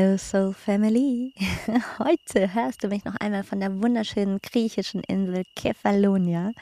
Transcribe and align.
Hello 0.00 0.16
Soul 0.16 0.54
Family. 0.54 1.32
Heute 1.98 2.54
hörst 2.54 2.84
du 2.84 2.88
mich 2.88 3.04
noch 3.04 3.16
einmal 3.16 3.42
von 3.42 3.58
der 3.58 3.82
wunderschönen 3.82 4.38
griechischen 4.40 5.02
Insel 5.02 5.42
Kefalonia. 5.56 6.52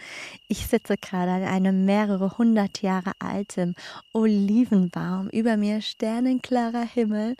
Ich 0.48 0.66
sitze 0.66 0.96
gerade 0.96 1.32
an 1.32 1.44
einem 1.44 1.84
mehrere 1.84 2.38
hundert 2.38 2.80
Jahre 2.80 3.12
alten 3.18 3.74
Olivenbaum. 4.14 5.28
Über 5.28 5.58
mir 5.58 5.82
sternenklarer 5.82 6.86
Himmel 6.86 7.36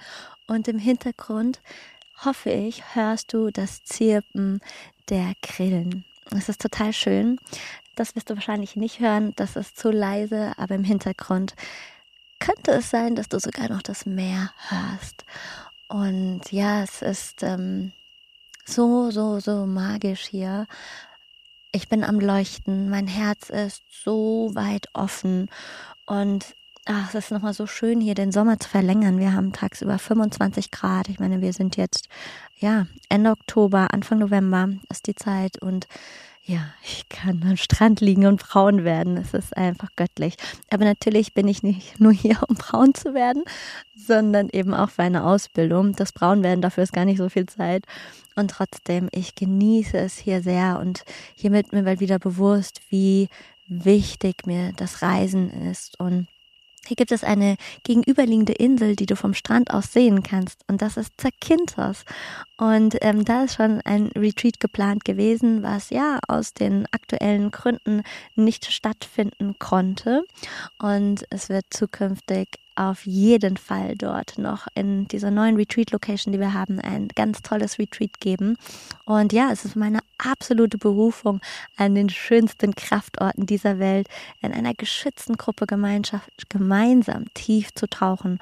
und 0.47 0.69
im 0.69 0.79
Hintergrund, 0.79 1.63
hoffe 2.23 2.51
ich, 2.51 2.95
hörst 2.95 3.33
du 3.33 3.51
das 3.51 3.83
Zirpen 3.83 4.61
der 5.09 5.33
Grillen. 5.41 6.05
Es 6.31 6.51
ist 6.51 6.61
total 6.61 6.93
schön. 6.93 7.41
Das 7.95 8.15
wirst 8.15 8.29
du 8.29 8.35
wahrscheinlich 8.35 8.77
nicht 8.77 9.01
hören, 9.01 9.33
das 9.37 9.57
ist 9.57 9.79
zu 9.79 9.91
leise, 9.91 10.53
aber 10.59 10.75
im 10.75 10.85
Hintergrund 10.85 11.55
könnte 12.39 12.73
es 12.73 12.91
sein, 12.91 13.17
dass 13.17 13.31
du 13.31 13.39
sogar 13.41 13.71
noch 13.71 13.81
das 13.81 14.05
Meer 14.05 14.53
hörst. 14.69 15.25
Und 15.89 16.41
ja, 16.51 16.83
es 16.83 17.03
ist 17.03 17.43
ähm, 17.43 17.93
so, 18.65 19.11
so, 19.11 19.39
so 19.41 19.67
magisch 19.67 20.27
hier. 20.27 20.67
Ich 21.73 21.89
bin 21.89 22.03
am 22.03 22.21
Leuchten, 22.21 22.89
mein 22.89 23.07
Herz 23.07 23.51
ist 23.51 23.83
so 23.91 24.51
weit 24.55 24.89
offen 24.95 25.49
und 26.07 26.57
ach, 26.87 27.09
es 27.11 27.27
ist 27.27 27.31
nochmal 27.31 27.53
so 27.53 27.67
schön 27.67 28.01
hier 28.01 28.15
den 28.15 28.33
Sommer 28.33 28.59
zu 28.59 28.69
verlängern. 28.69 29.19
Wir 29.19 29.33
haben 29.35 29.53
tagsüber 29.53 29.99
25 29.99 30.71
Grad. 30.71 31.09
Ich 31.09 31.19
meine, 31.19 31.41
wir 31.41 31.53
sind 31.53 31.77
jetzt 31.77 32.09
ja 32.59 32.87
Ende 33.09 33.31
Oktober, 33.31 33.93
Anfang 33.93 34.19
November 34.19 34.71
ist 34.89 35.07
die 35.07 35.15
Zeit 35.15 35.61
und 35.61 35.87
ja, 36.49 36.61
ich 36.85 37.09
kann 37.09 37.43
am 37.45 37.57
Strand 37.57 38.01
liegen 38.01 38.27
und 38.27 38.41
braun 38.41 38.85
werden. 38.85 39.17
Es 39.17 39.35
ist 39.35 39.57
einfach 39.57 39.89
göttlich. 39.97 40.37
Aber 40.71 40.85
natürlich 40.85 41.35
bin 41.35 41.49
ich 41.49 41.65
nicht 41.65 41.99
nur 41.99 42.13
hier, 42.13 42.39
um 42.49 42.55
braun 42.55 42.95
zu 42.95 43.15
werden, 43.15 43.43
sondern 43.97 44.49
eben 44.51 44.73
auch 44.73 44.91
für 44.91 45.03
eine 45.03 45.25
Ausbildung. 45.25 45.95
Das 45.97 46.13
Braunwerden, 46.13 46.63
dafür 46.63 46.85
ist 46.85 46.93
gar 46.93 47.05
nicht 47.05 47.19
so 47.19 47.29
viel 47.29 47.47
Zeit. 47.47 47.85
Und 48.37 48.53
trotzdem, 48.53 49.09
ich 49.11 49.35
genieße 49.35 49.99
es 49.99 50.19
hier 50.19 50.41
sehr 50.41 50.79
und 50.79 51.05
hiermit 51.35 51.73
mir 51.73 51.83
mal 51.83 51.99
wieder 51.99 52.21
bewusst, 52.21 52.81
wie 52.91 53.29
wichtig 53.67 54.47
mir 54.47 54.73
das 54.77 55.03
Reisen 55.03 55.51
ist 55.69 55.99
und 55.99 56.29
hier 56.87 56.97
gibt 56.97 57.13
es 57.13 57.25
eine 57.25 57.57
gegenüberliegende 57.85 58.53
Insel, 58.53 58.97
die 58.97 59.07
du 59.07 59.17
vom 59.17 59.35
Strand 59.35 59.73
aus 59.73 59.93
sehen 59.93 60.23
kannst. 60.23 60.63
Und 60.69 60.83
das 60.83 60.97
ist 60.97 61.13
Zakynthos. 61.17 62.05
Und 62.57 62.97
ähm, 63.03 63.25
da 63.25 63.45
ist 63.45 63.55
schon 63.55 63.81
ein 63.83 64.09
Retreat 64.17 64.61
geplant 64.61 65.05
gewesen, 65.05 65.63
was 65.63 65.91
ja 65.91 66.19
aus 66.29 66.55
den 66.55 66.87
aktuellen 66.93 67.51
Gründen 67.51 68.03
nicht 68.35 68.73
stattfinden 68.73 69.57
konnte. 69.59 70.25
Und 70.79 71.27
es 71.31 71.49
wird 71.49 71.67
zukünftig 71.71 72.49
auf 72.77 73.07
jeden 73.07 73.57
Fall 73.57 73.95
dort 73.97 74.39
noch 74.39 74.67
in 74.75 75.09
dieser 75.09 75.31
neuen 75.31 75.57
Retreat-Location, 75.57 76.33
die 76.33 76.41
wir 76.41 76.53
haben, 76.53 76.79
ein 76.81 77.09
ganz 77.15 77.43
tolles 77.43 77.79
Retreat 77.79 78.21
geben. 78.21 78.57
Und 79.05 79.33
ja, 79.33 79.51
es 79.51 79.65
ist 79.65 79.77
meine 79.77 80.01
absolute 80.19 80.79
Berufung, 80.79 81.41
an 81.77 81.95
den 81.95 82.09
schönsten 82.09 82.75
Kraftorten 82.75 83.47
dieser 83.47 83.79
Welt 83.79 84.09
in 84.41 84.53
einer 84.53 84.75
geschützten 84.75 85.37
Gruppe 85.37 85.67
Gemeinschaft 85.67 86.49
gemeinsam 86.49 87.33
tief 87.35 87.73
zu 87.75 87.89
tauchen. 87.89 88.39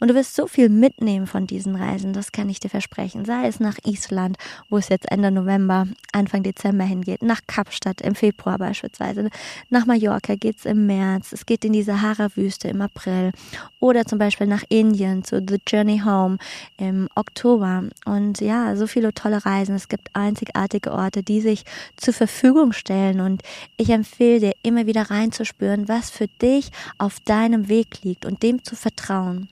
Und 0.00 0.08
du 0.08 0.14
wirst 0.14 0.34
so 0.34 0.46
viel 0.46 0.68
mitnehmen 0.68 1.26
von 1.26 1.46
diesen 1.46 1.76
Reisen, 1.76 2.12
das 2.12 2.32
kann 2.32 2.48
ich 2.48 2.60
dir 2.60 2.68
versprechen. 2.68 3.24
Sei 3.24 3.46
es 3.46 3.60
nach 3.60 3.78
Island, 3.84 4.36
wo 4.68 4.78
es 4.78 4.88
jetzt 4.88 5.10
Ende 5.10 5.30
November, 5.30 5.86
Anfang 6.12 6.42
Dezember 6.42 6.84
hingeht, 6.84 7.22
nach 7.22 7.40
Kapstadt 7.46 8.00
im 8.00 8.14
Februar 8.14 8.58
beispielsweise, 8.58 9.30
nach 9.70 9.86
Mallorca 9.86 10.34
geht 10.34 10.58
es 10.58 10.64
im 10.64 10.86
März, 10.86 11.32
es 11.32 11.46
geht 11.46 11.64
in 11.64 11.72
die 11.72 11.82
Sahara-Wüste 11.82 12.68
im 12.68 12.82
April 12.82 13.32
oder 13.80 14.04
zum 14.04 14.18
Beispiel 14.18 14.46
nach 14.46 14.64
Indien 14.68 15.24
zu 15.24 15.42
The 15.46 15.58
Journey 15.66 16.02
Home 16.04 16.38
im 16.76 17.08
Oktober. 17.14 17.84
Und 18.04 18.40
ja, 18.40 18.76
so 18.76 18.86
viele 18.86 19.12
tolle 19.12 19.44
Reisen. 19.44 19.74
Es 19.74 19.88
gibt 19.88 20.08
einzigartige 20.14 20.92
Orte, 20.92 21.22
die 21.22 21.40
sich 21.40 21.64
zur 21.96 22.14
Verfügung 22.14 22.72
stellen. 22.72 23.20
Und 23.20 23.42
ich 23.76 23.90
empfehle 23.90 24.40
dir 24.40 24.52
immer 24.62 24.86
wieder 24.86 25.10
reinzuspüren, 25.10 25.88
was 25.88 26.10
für 26.10 26.28
dich 26.40 26.70
auf 26.98 27.20
deinem 27.20 27.68
Weg 27.68 28.02
liegt 28.02 28.24
und 28.24 28.42
dem 28.42 28.64
zu 28.64 28.76
vertrauen. 28.76 29.48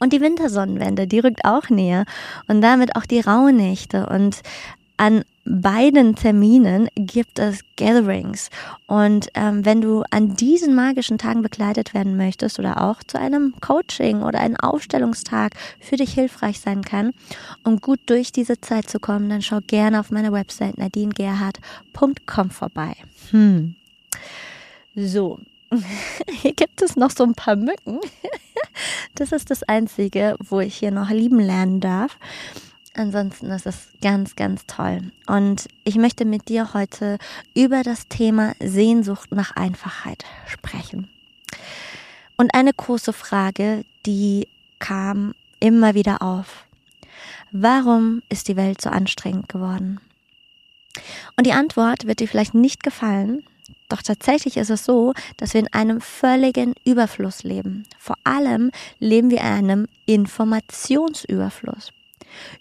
Und 0.00 0.12
die 0.12 0.20
Wintersonnenwende, 0.20 1.06
die 1.06 1.20
rückt 1.20 1.44
auch 1.44 1.70
näher 1.70 2.04
und 2.48 2.60
damit 2.60 2.96
auch 2.96 3.06
die 3.06 3.20
Rauhnächte 3.20 4.06
und 4.06 4.42
an 4.96 5.24
beiden 5.44 6.14
Terminen 6.16 6.88
gibt 6.94 7.38
es 7.38 7.60
Gatherings. 7.76 8.50
Und 8.86 9.28
ähm, 9.34 9.64
wenn 9.64 9.80
du 9.80 10.02
an 10.10 10.36
diesen 10.36 10.74
magischen 10.74 11.18
Tagen 11.18 11.42
begleitet 11.42 11.94
werden 11.94 12.16
möchtest 12.16 12.58
oder 12.58 12.82
auch 12.82 13.02
zu 13.02 13.18
einem 13.18 13.54
Coaching 13.60 14.22
oder 14.22 14.40
einem 14.40 14.56
Aufstellungstag 14.56 15.54
für 15.80 15.96
dich 15.96 16.12
hilfreich 16.14 16.60
sein 16.60 16.82
kann, 16.82 17.12
um 17.62 17.80
gut 17.80 18.00
durch 18.06 18.32
diese 18.32 18.60
Zeit 18.60 18.88
zu 18.88 18.98
kommen, 19.00 19.28
dann 19.28 19.42
schau 19.42 19.60
gerne 19.66 20.00
auf 20.00 20.10
meiner 20.10 20.32
Website 20.32 20.78
nadinegerhard.com 20.78 22.50
vorbei. 22.50 22.94
Hm. 23.30 23.74
So, 24.94 25.40
hier 26.30 26.54
gibt 26.54 26.82
es 26.82 26.96
noch 26.96 27.10
so 27.10 27.24
ein 27.24 27.34
paar 27.34 27.56
Mücken. 27.56 28.00
Das 29.14 29.30
ist 29.30 29.50
das 29.50 29.62
Einzige, 29.62 30.34
wo 30.40 30.58
ich 30.58 30.74
hier 30.74 30.90
noch 30.90 31.08
lieben 31.10 31.38
lernen 31.38 31.78
darf. 31.78 32.18
Ansonsten 32.96 33.50
ist 33.50 33.66
es 33.66 33.88
ganz, 34.00 34.36
ganz 34.36 34.66
toll. 34.66 35.10
Und 35.26 35.68
ich 35.84 35.96
möchte 35.96 36.24
mit 36.24 36.48
dir 36.48 36.74
heute 36.74 37.18
über 37.54 37.82
das 37.82 38.08
Thema 38.08 38.54
Sehnsucht 38.60 39.32
nach 39.32 39.56
Einfachheit 39.56 40.24
sprechen. 40.46 41.08
Und 42.36 42.54
eine 42.54 42.72
große 42.72 43.12
Frage, 43.12 43.84
die 44.06 44.48
kam 44.78 45.34
immer 45.58 45.94
wieder 45.94 46.22
auf. 46.22 46.64
Warum 47.50 48.22
ist 48.28 48.48
die 48.48 48.56
Welt 48.56 48.80
so 48.80 48.90
anstrengend 48.90 49.48
geworden? 49.48 50.00
Und 51.36 51.46
die 51.46 51.52
Antwort 51.52 52.06
wird 52.06 52.20
dir 52.20 52.28
vielleicht 52.28 52.54
nicht 52.54 52.82
gefallen, 52.84 53.42
doch 53.88 54.02
tatsächlich 54.02 54.56
ist 54.56 54.70
es 54.70 54.84
so, 54.84 55.14
dass 55.36 55.54
wir 55.54 55.60
in 55.60 55.72
einem 55.72 56.00
völligen 56.00 56.74
Überfluss 56.84 57.42
leben. 57.42 57.84
Vor 57.98 58.16
allem 58.24 58.70
leben 58.98 59.30
wir 59.30 59.38
in 59.38 59.44
einem 59.44 59.86
Informationsüberfluss. 60.06 61.92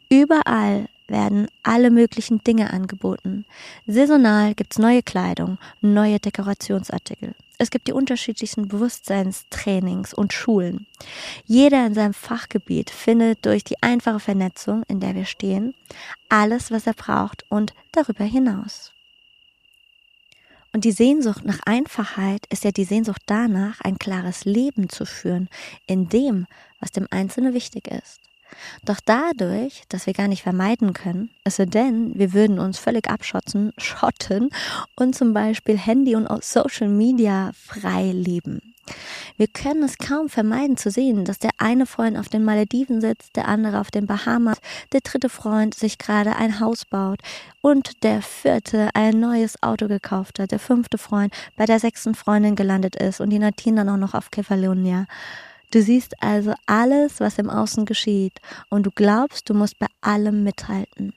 Überall 0.10 0.88
werden 1.08 1.48
alle 1.64 1.92
möglichen 1.92 2.44
Dinge 2.44 2.72
angeboten. 2.72 3.46
Saisonal 3.88 4.56
gibt's 4.56 4.80
neue 4.80 5.04
Kleidung, 5.04 5.58
neue 5.82 6.20
Dekorationsartikel. 6.20 7.36
Es 7.58 7.70
gibt 7.70 7.88
die 7.88 7.94
unterschiedlichsten 7.94 8.68
Bewusstseinstrainings 8.68 10.14
und 10.14 10.34
Schulen. 10.34 10.88
Jeder 11.46 11.86
in 11.86 11.94
seinem 11.94 12.14
Fachgebiet 12.14 12.90
findet 12.90 13.46
durch 13.46 13.64
die 13.64 13.82
einfache 13.82 14.20
Vernetzung, 14.20 14.84
in 14.88 15.00
der 15.00 15.16
wir 15.16 15.26
stehen, 15.26 15.74
alles, 16.30 16.72
was 16.72 16.88
er 16.88 16.94
braucht 16.94 17.46
und 17.50 17.74
darüber 17.92 18.24
hinaus. 18.24 18.92
Und 20.74 20.86
die 20.86 20.92
Sehnsucht 20.92 21.46
nach 21.46 21.60
Einfachheit 21.66 22.48
ist 22.50 22.64
ja 22.64 22.72
die 22.72 22.84
Sehnsucht 22.84 23.22
danach, 23.28 23.80
ein 23.82 24.00
klares 24.00 24.44
Leben 24.44 24.90
zu 24.90 25.06
führen, 25.06 25.48
in 25.86 26.10
dem, 26.10 26.48
was 26.80 26.92
dem 26.92 27.08
Einzelnen 27.12 27.54
wichtig 27.54 27.88
ist. 27.88 28.23
Doch 28.86 29.00
dadurch, 29.04 29.84
dass 29.90 30.06
wir 30.06 30.14
gar 30.14 30.28
nicht 30.28 30.44
vermeiden 30.44 30.94
können, 30.94 31.30
es 31.44 31.58
sei 31.58 31.66
denn, 31.66 32.18
wir 32.18 32.34
würden 32.34 32.60
uns 32.60 32.80
völlig 32.80 33.10
abschotten, 33.10 33.74
schotten 33.78 34.50
und 34.96 35.16
zum 35.16 35.34
Beispiel 35.34 35.78
Handy 35.78 36.16
und 36.16 36.28
Social 36.44 36.90
Media 36.90 37.52
frei 37.54 38.12
leben. 38.12 38.74
Wir 39.38 39.48
können 39.48 39.84
es 39.84 39.98
kaum 39.98 40.30
vermeiden 40.30 40.78
zu 40.78 40.92
sehen, 40.92 41.26
dass 41.26 41.40
der 41.40 41.52
eine 41.58 41.86
Freund 41.86 42.18
auf 42.18 42.30
den 42.30 42.44
Malediven 42.44 43.02
sitzt, 43.02 43.36
der 43.36 43.48
andere 43.48 43.80
auf 43.80 43.92
den 43.92 44.08
Bahamas, 44.08 44.58
der 44.92 45.02
dritte 45.02 45.30
Freund 45.30 45.74
sich 45.74 45.98
gerade 45.98 46.36
ein 46.36 46.60
Haus 46.60 46.86
baut 46.86 47.20
und 47.62 48.04
der 48.04 48.22
vierte 48.22 48.90
ein 48.94 49.20
neues 49.20 49.62
Auto 49.64 49.88
gekauft 49.88 50.40
hat, 50.40 50.52
der 50.52 50.60
fünfte 50.60 50.98
Freund 50.98 51.34
bei 51.56 51.66
der 51.66 51.80
sechsten 51.80 52.14
Freundin 52.14 52.56
gelandet 52.56 52.96
ist 52.96 53.22
und 53.22 53.30
die 53.30 53.40
Nadine 53.40 53.78
dann 53.78 53.90
auch 53.90 53.98
noch 53.98 54.14
auf 54.14 54.32
Kefalonia. 54.32 55.08
Du 55.74 55.82
siehst 55.82 56.22
also 56.22 56.54
alles, 56.68 57.20
was 57.20 57.40
im 57.40 57.50
Außen 57.50 57.86
geschieht 57.86 58.40
und 58.70 58.86
du 58.86 58.92
glaubst, 58.92 59.50
du 59.50 59.56
musst 59.56 59.80
bei 59.80 59.88
allem 60.02 60.44
mithalten. 60.44 61.14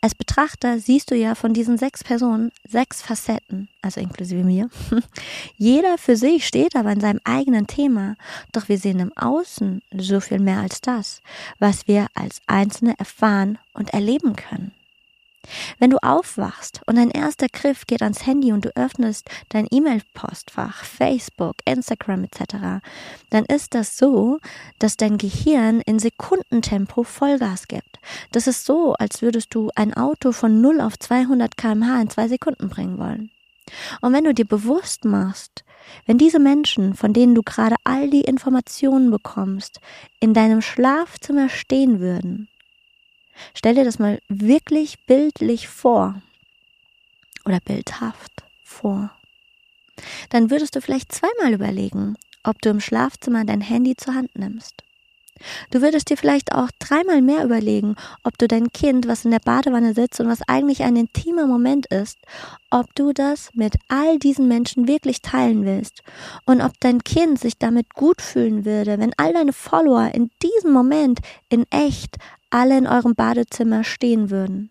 Als 0.00 0.14
Betrachter 0.14 0.78
siehst 0.78 1.10
du 1.10 1.16
ja 1.16 1.34
von 1.34 1.52
diesen 1.52 1.78
sechs 1.78 2.04
Personen 2.04 2.52
sechs 2.62 3.02
Facetten, 3.02 3.68
also 3.80 4.00
inklusive 4.00 4.44
mir. 4.44 4.70
Jeder 5.56 5.98
für 5.98 6.16
sich 6.16 6.46
steht 6.46 6.76
aber 6.76 6.92
in 6.92 7.00
seinem 7.00 7.18
eigenen 7.24 7.66
Thema, 7.66 8.14
doch 8.52 8.68
wir 8.68 8.78
sehen 8.78 9.00
im 9.00 9.16
Außen 9.16 9.82
so 9.98 10.20
viel 10.20 10.38
mehr 10.38 10.60
als 10.60 10.80
das, 10.80 11.20
was 11.58 11.88
wir 11.88 12.06
als 12.14 12.40
Einzelne 12.46 12.94
erfahren 12.98 13.58
und 13.72 13.92
erleben 13.92 14.36
können. 14.36 14.70
Wenn 15.78 15.90
du 15.90 15.98
aufwachst 16.02 16.80
und 16.86 16.96
dein 16.96 17.10
erster 17.10 17.48
Griff 17.48 17.86
geht 17.86 18.02
ans 18.02 18.26
Handy 18.26 18.52
und 18.52 18.64
du 18.64 18.76
öffnest 18.76 19.28
dein 19.48 19.66
E-Mail-Postfach, 19.70 20.84
Facebook, 20.84 21.56
Instagram 21.64 22.24
etc., 22.24 22.82
dann 23.30 23.44
ist 23.46 23.74
das 23.74 23.96
so, 23.96 24.38
dass 24.78 24.96
dein 24.96 25.18
Gehirn 25.18 25.80
in 25.80 25.98
Sekundentempo 25.98 27.02
Vollgas 27.02 27.68
gibt. 27.68 27.98
Das 28.30 28.46
ist 28.46 28.64
so, 28.64 28.94
als 28.94 29.22
würdest 29.22 29.54
du 29.54 29.70
ein 29.74 29.94
Auto 29.94 30.32
von 30.32 30.60
0 30.60 30.80
auf 30.80 30.98
200 30.98 31.56
kmh 31.56 32.02
in 32.02 32.10
zwei 32.10 32.28
Sekunden 32.28 32.68
bringen 32.68 32.98
wollen. 32.98 33.30
Und 34.00 34.12
wenn 34.12 34.24
du 34.24 34.34
dir 34.34 34.46
bewusst 34.46 35.04
machst, 35.04 35.64
wenn 36.06 36.18
diese 36.18 36.38
Menschen, 36.38 36.94
von 36.94 37.12
denen 37.12 37.34
du 37.34 37.42
gerade 37.42 37.76
all 37.84 38.08
die 38.10 38.22
Informationen 38.22 39.10
bekommst, 39.10 39.80
in 40.20 40.34
deinem 40.34 40.62
Schlafzimmer 40.62 41.48
stehen 41.48 42.00
würden, 42.00 42.48
stell 43.54 43.74
dir 43.74 43.84
das 43.84 43.98
mal 43.98 44.20
wirklich 44.28 45.04
bildlich 45.06 45.68
vor 45.68 46.20
oder 47.44 47.60
bildhaft 47.60 48.44
vor, 48.64 49.10
dann 50.30 50.50
würdest 50.50 50.76
du 50.76 50.80
vielleicht 50.80 51.12
zweimal 51.12 51.52
überlegen, 51.52 52.16
ob 52.44 52.60
du 52.62 52.70
im 52.70 52.80
Schlafzimmer 52.80 53.44
dein 53.44 53.60
Handy 53.60 53.96
zur 53.96 54.14
Hand 54.14 54.36
nimmst. 54.36 54.82
Du 55.70 55.82
würdest 55.82 56.10
dir 56.10 56.16
vielleicht 56.16 56.52
auch 56.52 56.70
dreimal 56.78 57.20
mehr 57.20 57.44
überlegen, 57.44 57.96
ob 58.22 58.38
du 58.38 58.46
dein 58.46 58.70
Kind, 58.70 59.08
was 59.08 59.24
in 59.24 59.30
der 59.30 59.40
Badewanne 59.40 59.94
sitzt 59.94 60.20
und 60.20 60.28
was 60.28 60.46
eigentlich 60.46 60.82
ein 60.82 60.96
intimer 60.96 61.46
Moment 61.46 61.86
ist, 61.86 62.18
ob 62.70 62.94
du 62.94 63.12
das 63.12 63.50
mit 63.54 63.74
all 63.88 64.18
diesen 64.18 64.48
Menschen 64.48 64.86
wirklich 64.86 65.20
teilen 65.20 65.64
willst 65.64 66.02
und 66.44 66.60
ob 66.60 66.72
dein 66.80 67.02
Kind 67.02 67.40
sich 67.40 67.58
damit 67.58 67.94
gut 67.94 68.22
fühlen 68.22 68.64
würde, 68.64 68.98
wenn 68.98 69.14
all 69.16 69.32
deine 69.32 69.52
Follower 69.52 70.10
in 70.14 70.30
diesem 70.42 70.72
Moment 70.72 71.20
in 71.48 71.64
echt 71.70 72.16
alle 72.52 72.76
in 72.76 72.86
eurem 72.86 73.14
Badezimmer 73.14 73.82
stehen 73.82 74.30
würden. 74.30 74.70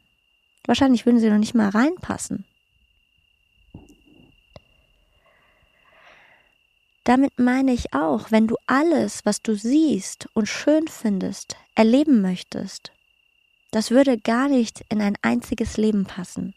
Wahrscheinlich 0.65 1.05
würden 1.05 1.19
sie 1.19 1.29
noch 1.29 1.37
nicht 1.37 1.55
mal 1.55 1.69
reinpassen. 1.69 2.45
Damit 7.03 7.39
meine 7.39 7.73
ich 7.73 7.93
auch, 7.93 8.31
wenn 8.31 8.47
du 8.47 8.55
alles, 8.67 9.25
was 9.25 9.41
du 9.41 9.55
siehst 9.55 10.29
und 10.33 10.47
schön 10.47 10.87
findest, 10.87 11.57
erleben 11.73 12.21
möchtest, 12.21 12.91
das 13.71 13.89
würde 13.89 14.19
gar 14.19 14.47
nicht 14.47 14.85
in 14.89 15.01
ein 15.01 15.17
einziges 15.23 15.77
Leben 15.77 16.05
passen. 16.05 16.53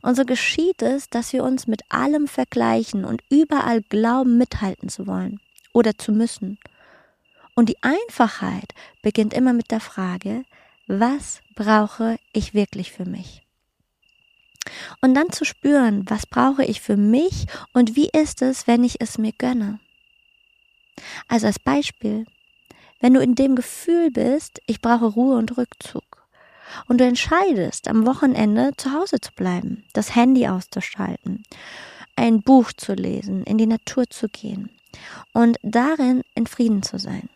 Und 0.00 0.16
so 0.16 0.24
geschieht 0.24 0.80
es, 0.80 1.10
dass 1.10 1.34
wir 1.34 1.44
uns 1.44 1.66
mit 1.66 1.82
allem 1.90 2.26
vergleichen 2.26 3.04
und 3.04 3.22
überall 3.28 3.82
glauben, 3.82 4.38
mithalten 4.38 4.88
zu 4.88 5.06
wollen 5.06 5.40
oder 5.74 5.98
zu 5.98 6.12
müssen. 6.12 6.58
Und 7.58 7.68
die 7.70 7.82
Einfachheit 7.82 8.72
beginnt 9.02 9.34
immer 9.34 9.52
mit 9.52 9.72
der 9.72 9.80
Frage, 9.80 10.44
was 10.86 11.40
brauche 11.56 12.20
ich 12.32 12.54
wirklich 12.54 12.92
für 12.92 13.04
mich? 13.04 13.42
Und 15.00 15.14
dann 15.14 15.32
zu 15.32 15.44
spüren, 15.44 16.04
was 16.08 16.24
brauche 16.24 16.64
ich 16.64 16.80
für 16.80 16.96
mich 16.96 17.48
und 17.72 17.96
wie 17.96 18.10
ist 18.10 18.42
es, 18.42 18.68
wenn 18.68 18.84
ich 18.84 19.00
es 19.00 19.18
mir 19.18 19.32
gönne. 19.32 19.80
Also 21.26 21.48
als 21.48 21.58
Beispiel, 21.58 22.26
wenn 23.00 23.14
du 23.14 23.20
in 23.20 23.34
dem 23.34 23.56
Gefühl 23.56 24.12
bist, 24.12 24.62
ich 24.66 24.80
brauche 24.80 25.06
Ruhe 25.06 25.36
und 25.36 25.58
Rückzug 25.58 26.28
und 26.86 27.00
du 27.00 27.04
entscheidest, 27.06 27.88
am 27.88 28.06
Wochenende 28.06 28.70
zu 28.76 28.92
Hause 28.92 29.20
zu 29.20 29.32
bleiben, 29.32 29.84
das 29.94 30.14
Handy 30.14 30.46
auszuschalten, 30.46 31.42
ein 32.14 32.40
Buch 32.40 32.70
zu 32.72 32.94
lesen, 32.94 33.42
in 33.42 33.58
die 33.58 33.66
Natur 33.66 34.08
zu 34.08 34.28
gehen 34.28 34.70
und 35.32 35.58
darin 35.64 36.22
in 36.36 36.46
Frieden 36.46 36.84
zu 36.84 37.00
sein, 37.00 37.28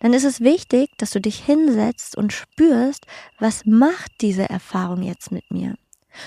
dann 0.00 0.12
ist 0.12 0.24
es 0.24 0.40
wichtig, 0.40 0.90
dass 0.98 1.10
du 1.10 1.20
dich 1.20 1.44
hinsetzt 1.44 2.16
und 2.16 2.32
spürst, 2.32 3.06
was 3.38 3.66
macht 3.66 4.12
diese 4.20 4.48
Erfahrung 4.48 5.02
jetzt 5.02 5.32
mit 5.32 5.50
mir? 5.50 5.74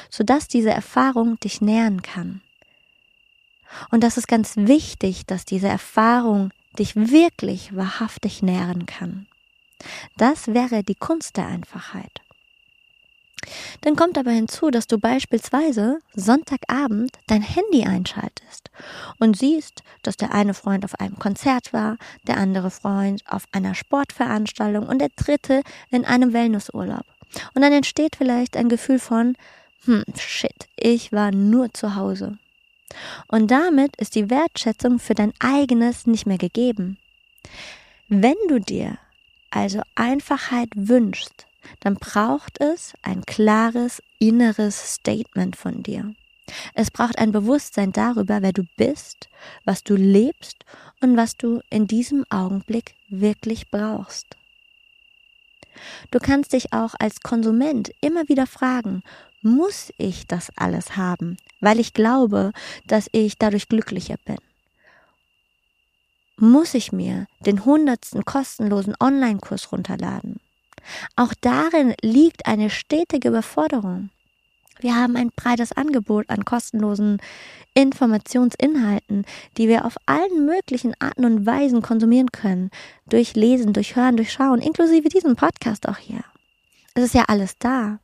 sodass 0.09 0.47
diese 0.47 0.71
Erfahrung 0.71 1.39
dich 1.39 1.61
nähren 1.61 2.01
kann. 2.01 2.41
Und 3.89 4.03
das 4.03 4.17
ist 4.17 4.27
ganz 4.27 4.57
wichtig, 4.57 5.25
dass 5.25 5.45
diese 5.45 5.67
Erfahrung 5.67 6.51
dich 6.77 6.95
wirklich 6.95 7.75
wahrhaftig 7.75 8.41
nähren 8.41 8.85
kann. 8.85 9.27
Das 10.17 10.47
wäre 10.47 10.83
die 10.83 10.95
Kunst 10.95 11.37
der 11.37 11.47
Einfachheit. 11.47 12.21
Dann 13.81 13.95
kommt 13.95 14.17
aber 14.17 14.31
hinzu, 14.31 14.69
dass 14.69 14.87
du 14.87 14.97
beispielsweise 14.97 15.99
Sonntagabend 16.13 17.17
dein 17.27 17.41
Handy 17.41 17.85
einschaltest 17.85 18.69
und 19.19 19.37
siehst, 19.37 19.83
dass 20.03 20.17
der 20.17 20.33
eine 20.33 20.53
Freund 20.53 20.85
auf 20.85 20.99
einem 20.99 21.17
Konzert 21.17 21.73
war, 21.73 21.97
der 22.27 22.37
andere 22.37 22.71
Freund 22.71 23.23
auf 23.27 23.45
einer 23.51 23.75
Sportveranstaltung 23.75 24.87
und 24.87 24.99
der 24.99 25.09
dritte 25.15 25.61
in 25.89 26.05
einem 26.05 26.33
Wellnessurlaub. 26.33 27.05
Und 27.53 27.61
dann 27.61 27.73
entsteht 27.73 28.15
vielleicht 28.15 28.57
ein 28.57 28.69
Gefühl 28.69 28.99
von, 28.99 29.35
hm, 29.85 30.03
shit, 30.17 30.67
ich 30.75 31.11
war 31.11 31.31
nur 31.31 31.73
zu 31.73 31.95
Hause. 31.95 32.37
Und 33.27 33.49
damit 33.49 33.95
ist 33.95 34.15
die 34.15 34.29
Wertschätzung 34.29 34.99
für 34.99 35.15
dein 35.15 35.33
eigenes 35.39 36.05
nicht 36.07 36.25
mehr 36.25 36.37
gegeben. 36.37 36.97
Wenn 38.09 38.35
du 38.47 38.59
dir 38.59 38.97
also 39.49 39.81
Einfachheit 39.95 40.69
wünschst, 40.75 41.45
dann 41.79 41.95
braucht 41.95 42.59
es 42.61 42.93
ein 43.01 43.23
klares 43.25 44.01
inneres 44.19 44.95
Statement 44.95 45.55
von 45.55 45.83
dir. 45.83 46.13
Es 46.73 46.91
braucht 46.91 47.17
ein 47.17 47.31
Bewusstsein 47.31 47.91
darüber, 47.91 48.41
wer 48.41 48.53
du 48.53 48.63
bist, 48.75 49.29
was 49.63 49.83
du 49.83 49.95
lebst 49.95 50.65
und 51.01 51.15
was 51.17 51.37
du 51.37 51.61
in 51.69 51.87
diesem 51.87 52.25
Augenblick 52.29 52.95
wirklich 53.07 53.69
brauchst. 53.69 54.37
Du 56.11 56.19
kannst 56.19 56.53
dich 56.53 56.73
auch 56.73 56.93
als 56.99 57.21
Konsument 57.21 57.91
immer 58.01 58.27
wieder 58.27 58.47
fragen, 58.47 59.01
muss 59.41 59.91
ich 59.97 60.27
das 60.27 60.51
alles 60.55 60.97
haben, 60.97 61.37
weil 61.59 61.79
ich 61.79 61.93
glaube, 61.93 62.51
dass 62.85 63.07
ich 63.11 63.37
dadurch 63.37 63.69
glücklicher 63.69 64.17
bin? 64.25 64.37
Muss 66.37 66.73
ich 66.73 66.91
mir 66.91 67.27
den 67.45 67.65
hundertsten 67.65 68.25
kostenlosen 68.25 68.95
Online-Kurs 68.99 69.71
runterladen? 69.71 70.39
Auch 71.15 71.33
darin 71.41 71.93
liegt 72.01 72.45
eine 72.45 72.69
stetige 72.69 73.29
Überforderung. 73.29 74.09
Wir 74.79 74.95
haben 74.95 75.15
ein 75.15 75.31
breites 75.35 75.71
Angebot 75.71 76.29
an 76.29 76.43
kostenlosen 76.43 77.21
Informationsinhalten, 77.75 79.25
die 79.57 79.67
wir 79.67 79.85
auf 79.85 79.95
allen 80.07 80.45
möglichen 80.45 80.93
Arten 80.99 81.25
und 81.25 81.45
Weisen 81.45 81.81
konsumieren 81.81 82.31
können. 82.31 82.71
Durch 83.07 83.35
Lesen, 83.35 83.73
durch 83.73 83.95
Hören, 83.95 84.17
durch 84.17 84.31
Schauen, 84.31 84.59
inklusive 84.59 85.09
diesem 85.09 85.35
Podcast 85.35 85.87
auch 85.87 85.97
hier. 85.97 86.23
Es 86.95 87.03
ist 87.03 87.13
ja 87.13 87.25
alles 87.27 87.57
da. 87.59 87.99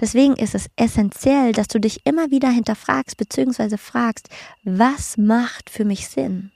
Deswegen 0.00 0.34
ist 0.34 0.54
es 0.54 0.68
essentiell, 0.76 1.52
dass 1.52 1.68
du 1.68 1.78
dich 1.78 2.04
immer 2.04 2.30
wieder 2.30 2.50
hinterfragst 2.50 3.16
bzw. 3.16 3.76
fragst, 3.76 4.28
was 4.64 5.16
macht 5.16 5.70
für 5.70 5.84
mich 5.84 6.08
Sinn? 6.08 6.50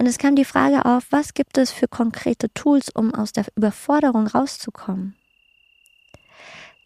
Und 0.00 0.06
es 0.06 0.16
kam 0.16 0.34
die 0.34 0.46
Frage 0.46 0.86
auf, 0.86 1.04
was 1.10 1.34
gibt 1.34 1.58
es 1.58 1.72
für 1.72 1.86
konkrete 1.86 2.50
Tools, 2.54 2.88
um 2.88 3.14
aus 3.14 3.32
der 3.32 3.44
Überforderung 3.54 4.28
rauszukommen? 4.28 5.14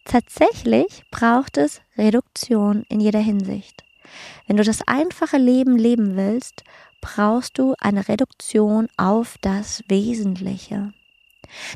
Tatsächlich 0.03 1.05
braucht 1.11 1.55
es 1.55 1.79
Reduktion 1.97 2.83
in 2.89 2.99
jeder 2.99 3.21
Hinsicht. 3.21 3.85
Wenn 4.47 4.57
du 4.57 4.65
das 4.65 4.85
einfache 4.85 5.37
Leben 5.37 5.77
leben 5.77 6.17
willst, 6.17 6.65
brauchst 6.99 7.57
du 7.57 7.73
eine 7.79 8.09
Reduktion 8.09 8.89
auf 8.97 9.37
das 9.39 9.81
Wesentliche. 9.87 10.91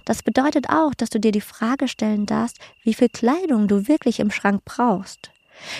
Das 0.03 0.23
bedeutet 0.23 0.69
auch, 0.69 0.93
dass 0.93 1.09
du 1.09 1.21
dir 1.21 1.31
die 1.31 1.39
Frage 1.39 1.87
stellen 1.87 2.25
darfst, 2.25 2.59
wie 2.83 2.93
viel 2.93 3.07
Kleidung 3.07 3.69
du 3.69 3.87
wirklich 3.87 4.19
im 4.19 4.29
Schrank 4.29 4.65
brauchst. 4.65 5.31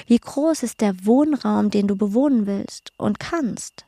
Wie 0.08 0.20
groß 0.20 0.64
ist 0.64 0.80
der 0.80 1.06
Wohnraum, 1.06 1.70
den 1.70 1.88
du 1.88 1.98
bewohnen 1.98 2.46
willst 2.46 2.94
und 2.96 3.20
kannst? 3.20 3.84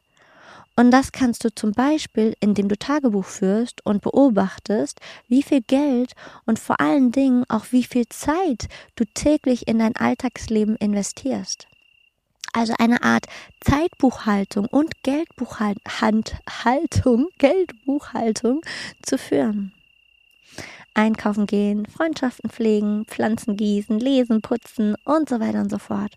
Und 0.82 0.90
das 0.90 1.12
kannst 1.12 1.44
du 1.44 1.54
zum 1.54 1.74
Beispiel, 1.74 2.34
indem 2.40 2.68
du 2.68 2.76
Tagebuch 2.76 3.26
führst 3.26 3.86
und 3.86 4.02
beobachtest, 4.02 5.00
wie 5.28 5.44
viel 5.44 5.62
Geld 5.62 6.14
und 6.48 6.58
vor 6.58 6.82
allen 6.82 7.12
Dingen 7.12 7.44
auch 7.50 7.66
wie 7.70 7.84
viel 7.84 8.10
Zeit 8.10 8.68
du 8.96 9.06
täglich 9.06 9.68
in 9.68 9.78
dein 9.78 9.96
Alltagsleben 9.96 10.76
investierst. 10.78 11.68
Also 12.54 12.74
eine 12.80 13.04
Art 13.04 13.28
Zeitbuchhaltung 13.60 14.66
und 14.66 15.04
Geldbuchhaltung, 15.04 15.84
Geldbuchhaltung 17.38 18.62
zu 19.04 19.20
führen 19.20 19.74
einkaufen 20.94 21.46
gehen, 21.46 21.86
Freundschaften 21.86 22.50
pflegen, 22.50 23.06
Pflanzen 23.06 23.56
gießen, 23.56 23.98
lesen, 24.00 24.42
putzen 24.42 24.96
und 25.06 25.30
so 25.30 25.40
weiter 25.40 25.62
und 25.62 25.70
so 25.70 25.78
fort. 25.78 26.16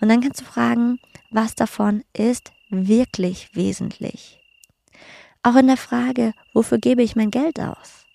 Und 0.00 0.08
dann 0.08 0.20
kannst 0.22 0.40
du 0.40 0.44
fragen, 0.44 0.98
was 1.30 1.54
davon 1.54 2.02
ist 2.14 2.50
wirklich 2.70 3.54
wesentlich. 3.54 4.40
Auch 5.42 5.56
in 5.56 5.66
der 5.66 5.76
Frage, 5.76 6.34
wofür 6.52 6.78
gebe 6.78 7.02
ich 7.02 7.16
mein 7.16 7.30
Geld 7.30 7.60
aus? 7.60 8.06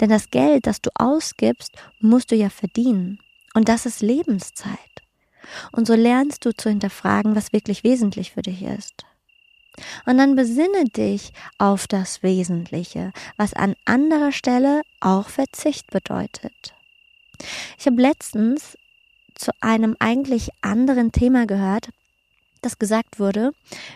Denn 0.00 0.10
das 0.10 0.30
Geld, 0.30 0.66
das 0.66 0.80
du 0.80 0.90
ausgibst, 0.94 1.76
musst 2.00 2.30
du 2.30 2.36
ja 2.36 2.50
verdienen. 2.50 3.20
Und 3.54 3.68
das 3.68 3.86
ist 3.86 4.02
Lebenszeit. 4.02 4.78
Und 5.72 5.86
so 5.86 5.94
lernst 5.94 6.44
du 6.44 6.54
zu 6.54 6.68
hinterfragen, 6.68 7.34
was 7.34 7.52
wirklich 7.52 7.84
wesentlich 7.84 8.32
für 8.32 8.42
dich 8.42 8.62
ist. 8.62 9.04
Und 10.06 10.18
dann 10.18 10.34
besinne 10.34 10.84
dich 10.84 11.32
auf 11.58 11.86
das 11.86 12.22
Wesentliche, 12.22 13.12
was 13.36 13.54
an 13.54 13.74
anderer 13.84 14.32
Stelle 14.32 14.82
auch 15.00 15.28
Verzicht 15.28 15.90
bedeutet. 15.90 16.74
Ich 17.78 17.86
habe 17.86 18.02
letztens 18.02 18.76
zu 19.34 19.52
einem 19.60 19.96
eigentlich 20.00 20.50
anderen 20.62 21.12
Thema 21.12 21.46
gehört, 21.46 21.90
das 22.62 22.78
gesagt 22.78 23.18
wurde, 23.18 23.52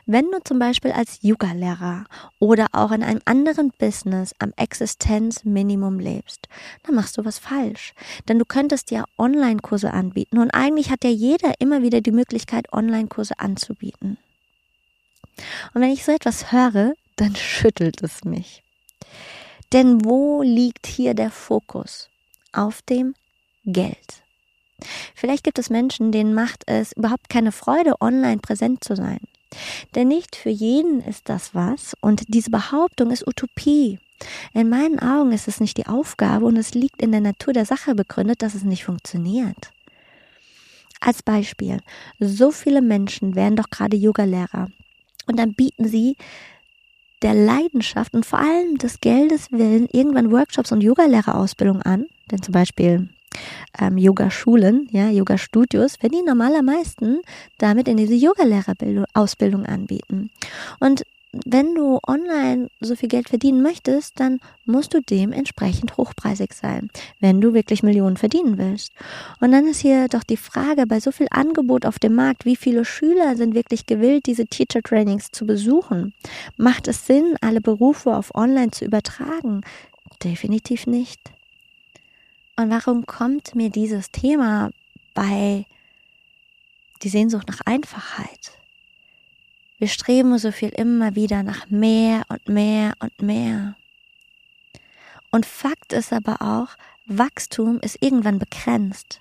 wenn 0.07 0.31
du 0.31 0.38
zum 0.45 0.59
Beispiel 0.59 0.92
als 0.92 1.19
Yoga-Lehrer 1.23 2.04
oder 2.38 2.66
auch 2.73 2.92
in 2.92 3.02
einem 3.02 3.21
anderen 3.25 3.73
Business 3.78 4.35
am 4.38 4.52
Existenzminimum 4.57 5.99
lebst, 5.99 6.49
dann 6.85 6.95
machst 6.95 7.19
du 7.19 7.25
was 7.25 7.38
falsch. 7.38 7.95
Denn 8.28 8.38
du 8.38 8.45
könntest 8.45 8.90
ja 8.90 9.04
Online-Kurse 9.19 9.92
anbieten 9.92 10.38
und 10.38 10.50
eigentlich 10.50 10.90
hat 10.90 11.04
ja 11.04 11.11
jeder 11.11 11.54
immer 11.61 11.83
wieder 11.83 12.00
die 12.00 12.12
Möglichkeit, 12.12 12.73
Online-Kurse 12.73 13.38
anzubieten. 13.38 14.19
Und 15.75 15.81
wenn 15.81 15.90
ich 15.90 16.04
so 16.04 16.12
etwas 16.12 16.52
höre, 16.52 16.95
dann 17.16 17.37
schüttelt 17.37 18.02
es 18.02 18.25
mich. 18.25 18.62
Denn 19.73 20.04
wo 20.04 20.42
liegt 20.42 20.87
hier 20.87 21.14
der 21.14 21.31
Fokus? 21.31 22.09
Auf 22.52 22.83
dem 22.83 23.14
Geld. 23.64 24.22
Vielleicht 25.14 25.44
gibt 25.44 25.58
es 25.58 25.70
Menschen, 25.70 26.12
denen 26.12 26.34
macht 26.34 26.62
es 26.66 26.92
überhaupt 26.92 27.28
keine 27.28 27.52
Freude, 27.52 28.00
online 28.00 28.38
präsent 28.38 28.84
zu 28.84 28.96
sein. 28.96 29.20
Denn 29.94 30.08
nicht 30.08 30.36
für 30.36 30.50
jeden 30.50 31.00
ist 31.00 31.28
das 31.28 31.54
was 31.54 31.94
und 32.00 32.22
diese 32.28 32.50
Behauptung 32.50 33.10
ist 33.10 33.26
Utopie. 33.26 33.98
In 34.54 34.68
meinen 34.68 34.98
Augen 35.00 35.32
ist 35.32 35.48
es 35.48 35.60
nicht 35.60 35.76
die 35.76 35.86
Aufgabe 35.86 36.46
und 36.46 36.56
es 36.56 36.74
liegt 36.74 37.02
in 37.02 37.12
der 37.12 37.20
Natur 37.20 37.52
der 37.52 37.66
Sache 37.66 37.94
begründet, 37.94 38.42
dass 38.42 38.54
es 38.54 38.62
nicht 38.62 38.84
funktioniert. 38.84 39.72
Als 41.00 41.22
Beispiel, 41.22 41.78
so 42.20 42.52
viele 42.52 42.80
Menschen 42.80 43.34
werden 43.34 43.56
doch 43.56 43.70
gerade 43.70 43.96
Yogalehrer 43.96 44.68
und 45.26 45.38
dann 45.38 45.54
bieten 45.54 45.88
sie 45.88 46.16
der 47.22 47.34
Leidenschaft 47.34 48.14
und 48.14 48.26
vor 48.26 48.38
allem 48.38 48.78
des 48.78 49.00
Geldes 49.00 49.50
willen 49.50 49.88
irgendwann 49.92 50.30
Workshops 50.30 50.72
und 50.72 50.80
Yogalehrerausbildung 50.80 51.82
an. 51.82 52.06
Denn 52.30 52.42
zum 52.42 52.52
Beispiel 52.52 53.08
ähm, 53.80 53.98
Yoga-Schulen, 53.98 54.88
ja, 54.90 55.08
Yoga-Studios, 55.08 55.98
wenn 56.00 56.10
die 56.10 56.22
normalermeisten 56.22 57.20
damit 57.58 57.88
in 57.88 57.96
diese 57.96 58.14
Yogalehrerausbildung 58.14 59.66
anbieten. 59.66 60.30
Und 60.80 61.04
wenn 61.32 61.74
du 61.74 61.98
online 62.06 62.68
so 62.80 62.94
viel 62.94 63.08
Geld 63.08 63.30
verdienen 63.30 63.62
möchtest, 63.62 64.20
dann 64.20 64.38
musst 64.66 64.92
du 64.92 65.00
dementsprechend 65.00 65.96
hochpreisig 65.96 66.52
sein, 66.52 66.90
wenn 67.20 67.40
du 67.40 67.54
wirklich 67.54 67.82
Millionen 67.82 68.18
verdienen 68.18 68.58
willst. 68.58 68.92
Und 69.40 69.52
dann 69.52 69.66
ist 69.66 69.80
hier 69.80 70.08
doch 70.08 70.24
die 70.24 70.36
Frage, 70.36 70.86
bei 70.86 71.00
so 71.00 71.10
viel 71.10 71.28
Angebot 71.30 71.86
auf 71.86 71.98
dem 71.98 72.14
Markt, 72.14 72.44
wie 72.44 72.56
viele 72.56 72.84
Schüler 72.84 73.34
sind 73.36 73.54
wirklich 73.54 73.86
gewillt, 73.86 74.26
diese 74.26 74.44
Teacher 74.44 74.82
Trainings 74.82 75.30
zu 75.32 75.46
besuchen? 75.46 76.12
Macht 76.58 76.86
es 76.86 77.06
Sinn, 77.06 77.36
alle 77.40 77.62
Berufe 77.62 78.14
auf 78.14 78.34
online 78.34 78.70
zu 78.70 78.84
übertragen? 78.84 79.62
Definitiv 80.22 80.86
nicht. 80.86 81.32
Und 82.56 82.71
warum 82.71 83.06
kommt 83.06 83.54
mir 83.54 83.71
dieses 83.71 84.11
Thema 84.11 84.71
bei 85.14 85.66
die 87.02 87.09
Sehnsucht 87.09 87.49
nach 87.49 87.61
Einfachheit? 87.64 88.52
Wir 89.78 89.88
streben 89.88 90.38
so 90.38 90.52
viel 90.52 90.68
immer 90.68 91.16
wieder 91.16 91.42
nach 91.42 91.68
mehr 91.71 92.23
und 92.28 92.49
mehr 92.49 92.92
und 93.00 93.21
mehr. 93.21 93.75
Und 95.30 95.47
Fakt 95.47 95.92
ist 95.92 96.12
aber 96.12 96.42
auch, 96.42 96.68
Wachstum 97.06 97.80
ist 97.80 97.99
irgendwann 98.00 98.38
begrenzt, 98.38 99.21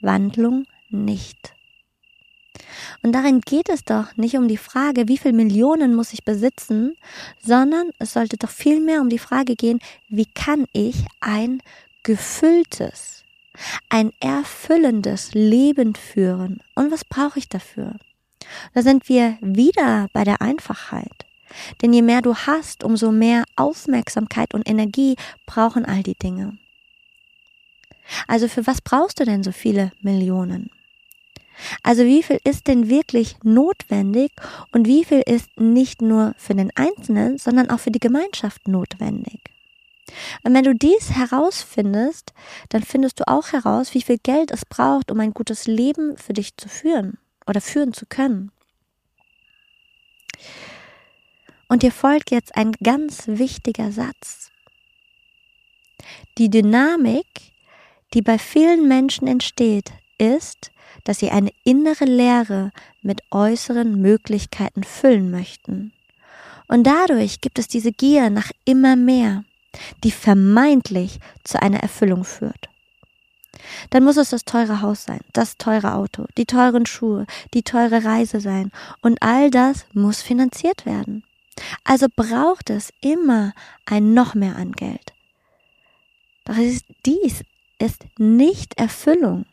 Wandlung 0.00 0.66
nicht. 0.88 1.54
Und 3.02 3.12
darin 3.12 3.42
geht 3.42 3.68
es 3.68 3.84
doch 3.84 4.16
nicht 4.16 4.36
um 4.36 4.48
die 4.48 4.56
Frage, 4.56 5.08
wie 5.08 5.18
viel 5.18 5.32
Millionen 5.32 5.94
muss 5.94 6.12
ich 6.12 6.24
besitzen, 6.24 6.96
sondern 7.40 7.90
es 7.98 8.12
sollte 8.12 8.38
doch 8.38 8.50
vielmehr 8.50 9.00
um 9.00 9.08
die 9.08 9.18
Frage 9.18 9.56
gehen, 9.56 9.78
wie 10.08 10.26
kann 10.26 10.66
ich 10.72 11.04
ein 11.20 11.62
gefülltes, 12.06 13.24
ein 13.88 14.12
erfüllendes 14.20 15.34
Leben 15.34 15.96
führen? 15.96 16.60
Und 16.76 16.92
was 16.92 17.04
brauche 17.04 17.40
ich 17.40 17.48
dafür? 17.48 17.96
Da 18.74 18.82
sind 18.82 19.08
wir 19.08 19.36
wieder 19.40 20.08
bei 20.12 20.22
der 20.22 20.40
Einfachheit. 20.40 21.26
Denn 21.82 21.92
je 21.92 22.02
mehr 22.02 22.22
du 22.22 22.34
hast, 22.36 22.84
umso 22.84 23.10
mehr 23.10 23.44
Aufmerksamkeit 23.56 24.54
und 24.54 24.68
Energie 24.68 25.16
brauchen 25.46 25.84
all 25.84 26.04
die 26.04 26.14
Dinge. 26.14 26.56
Also 28.28 28.46
für 28.46 28.68
was 28.68 28.80
brauchst 28.80 29.18
du 29.18 29.24
denn 29.24 29.42
so 29.42 29.50
viele 29.50 29.90
Millionen? 30.00 30.70
Also 31.82 32.04
wie 32.04 32.22
viel 32.22 32.38
ist 32.44 32.68
denn 32.68 32.88
wirklich 32.88 33.36
notwendig 33.42 34.30
und 34.70 34.86
wie 34.86 35.04
viel 35.04 35.22
ist 35.26 35.58
nicht 35.58 36.02
nur 36.02 36.34
für 36.38 36.54
den 36.54 36.70
Einzelnen, 36.76 37.38
sondern 37.38 37.68
auch 37.68 37.80
für 37.80 37.90
die 37.90 37.98
Gemeinschaft 37.98 38.68
notwendig? 38.68 39.55
Und 40.42 40.54
wenn 40.54 40.64
du 40.64 40.74
dies 40.74 41.10
herausfindest, 41.10 42.32
dann 42.68 42.82
findest 42.82 43.20
du 43.20 43.28
auch 43.28 43.52
heraus, 43.52 43.94
wie 43.94 44.02
viel 44.02 44.18
Geld 44.18 44.50
es 44.50 44.64
braucht, 44.64 45.10
um 45.10 45.20
ein 45.20 45.34
gutes 45.34 45.66
Leben 45.66 46.16
für 46.16 46.32
dich 46.32 46.56
zu 46.56 46.68
führen 46.68 47.18
oder 47.46 47.60
führen 47.60 47.92
zu 47.92 48.06
können. 48.06 48.52
Und 51.68 51.82
dir 51.82 51.92
folgt 51.92 52.30
jetzt 52.30 52.56
ein 52.56 52.72
ganz 52.72 53.26
wichtiger 53.26 53.90
Satz. 53.90 54.50
Die 56.38 56.50
Dynamik, 56.50 57.26
die 58.14 58.22
bei 58.22 58.38
vielen 58.38 58.86
Menschen 58.86 59.26
entsteht, 59.26 59.92
ist, 60.18 60.70
dass 61.04 61.18
sie 61.18 61.30
eine 61.30 61.50
innere 61.64 62.04
Leere 62.04 62.70
mit 63.02 63.22
äußeren 63.30 64.00
Möglichkeiten 64.00 64.84
füllen 64.84 65.30
möchten. 65.30 65.92
Und 66.68 66.84
dadurch 66.84 67.40
gibt 67.40 67.58
es 67.58 67.68
diese 67.68 67.92
Gier 67.92 68.30
nach 68.30 68.50
immer 68.64 68.96
mehr, 68.96 69.44
die 70.04 70.10
vermeintlich 70.10 71.18
zu 71.44 71.60
einer 71.60 71.80
Erfüllung 71.80 72.24
führt 72.24 72.68
dann 73.90 74.04
muss 74.04 74.16
es 74.16 74.30
das 74.30 74.44
teure 74.44 74.80
Haus 74.82 75.04
sein, 75.04 75.20
das 75.32 75.56
teure 75.56 75.94
Auto, 75.94 76.26
die 76.36 76.46
teuren 76.46 76.86
Schuhe, 76.86 77.26
die 77.54 77.62
teure 77.62 78.04
Reise 78.04 78.40
sein. 78.40 78.70
Und 79.00 79.22
all 79.22 79.50
das 79.50 79.86
muss 79.92 80.22
finanziert 80.22 80.86
werden. 80.86 81.24
Also 81.84 82.06
braucht 82.14 82.70
es 82.70 82.92
immer 83.00 83.52
ein 83.86 84.14
noch 84.14 84.34
mehr 84.34 84.56
an 84.56 84.72
Geld. 84.72 85.12
Doch 86.44 86.56
dies 87.04 87.44
ist 87.78 88.04
nicht 88.18 88.78
Erfüllung. 88.78 89.46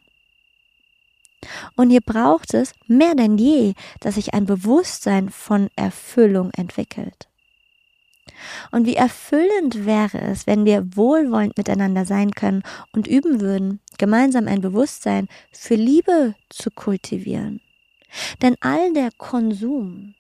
Und 1.75 1.89
hier 1.89 2.01
braucht 2.01 2.53
es 2.53 2.73
mehr 2.87 3.15
denn 3.15 3.37
je, 3.37 3.73
dass 3.99 4.15
sich 4.15 4.33
ein 4.33 4.45
Bewusstsein 4.45 5.29
von 5.29 5.69
Erfüllung 5.75 6.51
entwickelt. 6.51 7.27
Und 8.71 8.85
wie 8.85 8.95
erfüllend 8.95 9.85
wäre 9.85 10.19
es, 10.19 10.47
wenn 10.47 10.65
wir 10.65 10.95
wohlwollend 10.95 11.57
miteinander 11.57 12.05
sein 12.05 12.31
können 12.31 12.63
und 12.93 13.07
üben 13.07 13.41
würden, 13.41 13.79
gemeinsam 13.97 14.47
ein 14.47 14.61
Bewusstsein 14.61 15.27
für 15.51 15.75
Liebe 15.75 16.35
zu 16.49 16.71
kultivieren. 16.71 17.61
Denn 18.41 18.55
all 18.61 18.93
der 18.93 19.09
Konsum, 19.17 20.15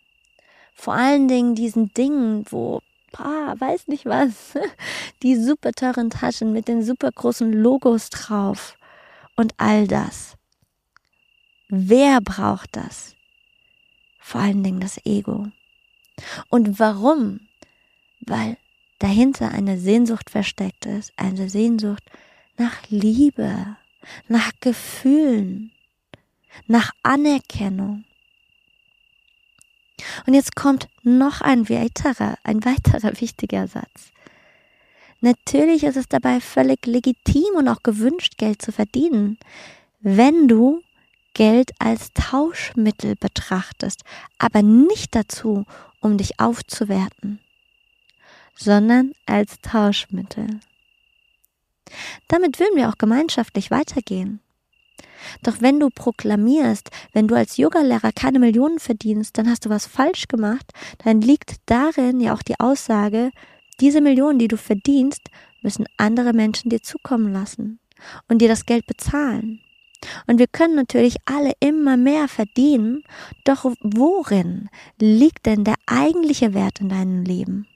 vor 0.73 0.93
allen 0.93 1.27
Dingen 1.27 1.55
diesen 1.55 1.93
Dingen, 1.93 2.45
wo, 2.49 2.81
ah, 3.17 3.55
weiß 3.57 3.87
nicht 3.87 4.05
was, 4.05 4.53
die 5.23 5.35
super 5.35 5.71
teuren 5.71 6.09
Taschen 6.09 6.53
mit 6.53 6.67
den 6.67 6.83
super 6.83 7.11
großen 7.11 7.51
Logos 7.53 8.09
drauf 8.09 8.77
und 9.35 9.53
all 9.57 9.87
das. 9.87 10.35
Wer 11.69 12.21
braucht 12.21 12.75
das? 12.75 13.15
Vor 14.19 14.41
allen 14.41 14.63
Dingen 14.63 14.79
das 14.79 14.99
Ego. 15.05 15.47
Und 16.49 16.79
warum? 16.79 17.41
Weil 18.27 18.57
dahinter 18.99 19.51
eine 19.51 19.77
Sehnsucht 19.77 20.29
versteckt 20.29 20.85
ist, 20.85 21.11
eine 21.17 21.49
Sehnsucht 21.49 22.03
nach 22.57 22.89
Liebe, 22.89 23.75
nach 24.27 24.51
Gefühlen, 24.61 25.71
nach 26.67 26.91
Anerkennung. 27.03 28.05
Und 30.25 30.33
jetzt 30.33 30.55
kommt 30.55 30.87
noch 31.03 31.41
ein 31.41 31.69
weiterer, 31.69 32.37
ein 32.43 32.63
weiterer 32.65 33.19
wichtiger 33.21 33.67
Satz. 33.67 34.11
Natürlich 35.21 35.83
ist 35.83 35.95
es 35.95 36.07
dabei 36.09 36.41
völlig 36.41 36.85
legitim 36.85 37.55
und 37.55 37.67
auch 37.69 37.81
gewünscht, 37.83 38.37
Geld 38.37 38.61
zu 38.61 38.71
verdienen, 38.71 39.37
wenn 40.01 40.47
du 40.47 40.81
Geld 41.33 41.71
als 41.79 42.11
Tauschmittel 42.13 43.15
betrachtest, 43.15 44.03
aber 44.37 44.61
nicht 44.61 45.15
dazu, 45.15 45.65
um 46.01 46.17
dich 46.17 46.39
aufzuwerten 46.39 47.39
sondern 48.55 49.13
als 49.25 49.59
Tauschmittel. 49.61 50.59
Damit 52.27 52.59
würden 52.59 52.75
wir 52.75 52.89
auch 52.89 52.97
gemeinschaftlich 52.97 53.71
weitergehen. 53.71 54.39
Doch 55.41 55.61
wenn 55.61 55.79
du 55.79 55.89
proklamierst, 55.89 56.89
wenn 57.13 57.27
du 57.27 57.35
als 57.35 57.57
Yogalehrer 57.57 58.11
keine 58.11 58.39
Millionen 58.39 58.79
verdienst, 58.79 59.37
dann 59.37 59.49
hast 59.49 59.65
du 59.65 59.69
was 59.69 59.85
falsch 59.85 60.27
gemacht, 60.27 60.71
dann 61.03 61.21
liegt 61.21 61.55
darin 61.65 62.19
ja 62.19 62.33
auch 62.33 62.43
die 62.43 62.59
Aussage, 62.59 63.31
diese 63.79 64.01
Millionen, 64.01 64.39
die 64.39 64.47
du 64.47 64.57
verdienst, 64.57 65.29
müssen 65.61 65.85
andere 65.97 66.33
Menschen 66.33 66.69
dir 66.69 66.81
zukommen 66.81 67.31
lassen 67.31 67.79
und 68.27 68.39
dir 68.39 68.47
das 68.47 68.65
Geld 68.65 68.85
bezahlen. 68.85 69.61
Und 70.27 70.37
wir 70.37 70.47
können 70.47 70.75
natürlich 70.75 71.15
alle 71.25 71.53
immer 71.61 71.95
mehr 71.95 72.27
verdienen, 72.27 73.03
doch 73.45 73.63
worin 73.81 74.69
liegt 74.99 75.45
denn 75.45 75.63
der 75.63 75.75
eigentliche 75.85 76.53
Wert 76.53 76.81
in 76.81 76.89
deinem 76.89 77.23
Leben? 77.23 77.67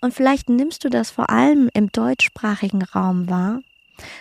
Und 0.00 0.14
vielleicht 0.14 0.48
nimmst 0.48 0.84
du 0.84 0.88
das 0.88 1.10
vor 1.10 1.30
allem 1.30 1.68
im 1.74 1.90
deutschsprachigen 1.92 2.82
Raum 2.82 3.28
wahr, 3.28 3.60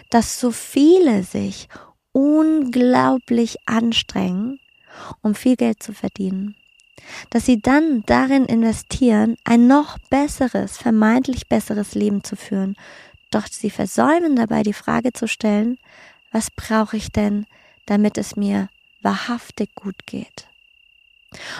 dass 0.09 0.39
so 0.39 0.51
viele 0.51 1.23
sich 1.23 1.67
unglaublich 2.11 3.57
anstrengen, 3.65 4.59
um 5.21 5.35
viel 5.35 5.55
Geld 5.55 5.81
zu 5.81 5.93
verdienen. 5.93 6.55
Dass 7.29 7.45
sie 7.45 7.61
dann 7.61 8.03
darin 8.05 8.45
investieren, 8.45 9.37
ein 9.43 9.67
noch 9.67 9.97
besseres, 10.09 10.77
vermeintlich 10.77 11.47
besseres 11.47 11.95
Leben 11.95 12.23
zu 12.23 12.35
führen. 12.35 12.75
Doch 13.31 13.47
sie 13.47 13.69
versäumen 13.69 14.35
dabei 14.35 14.63
die 14.63 14.73
Frage 14.73 15.13
zu 15.13 15.27
stellen, 15.27 15.77
was 16.31 16.51
brauche 16.51 16.97
ich 16.97 17.11
denn, 17.11 17.45
damit 17.85 18.17
es 18.17 18.35
mir 18.35 18.69
wahrhaftig 19.01 19.73
gut 19.75 20.05
geht? 20.05 20.47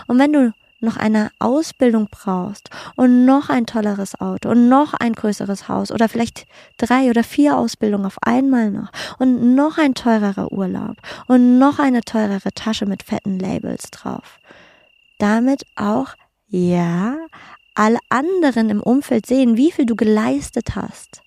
Und 0.08 0.20
wenn 0.20 0.34
du 0.34 0.54
noch 0.82 0.98
eine 0.98 1.32
Ausbildung 1.40 2.08
brauchst 2.10 2.70
und 2.96 3.26
noch 3.26 3.50
ein 3.50 3.66
tolleres 3.66 4.20
Auto 4.20 4.50
und 4.50 4.70
noch 4.70 4.94
ein 4.94 5.14
größeres 5.14 5.68
Haus 5.68 5.92
oder 5.92 6.10
vielleicht 6.10 6.46
drei 6.78 7.10
oder 7.10 7.24
vier 7.24 7.58
Ausbildungen 7.58 8.06
auf 8.06 8.18
einmal 8.22 8.72
noch 8.72 8.90
und 9.18 9.56
noch 9.56 9.78
ein 9.78 9.94
teurerer 9.94 10.52
Urlaub 10.52 10.98
und 11.28 11.60
noch 11.60 11.80
eine 11.80 12.02
teurere 12.02 12.52
Tasche 12.54 12.86
mit 12.86 13.04
fetten 13.04 13.40
Labels 13.40 13.92
drauf. 13.92 14.40
Damit 15.18 15.66
auch, 15.76 16.16
ja, 16.48 17.18
alle 17.76 18.00
anderen 18.10 18.70
im 18.70 18.82
Umfeld 18.82 19.26
sehen, 19.26 19.58
wie 19.58 19.72
viel 19.72 19.86
du 19.86 19.96
geleistet 19.96 20.76
hast. 20.76 21.22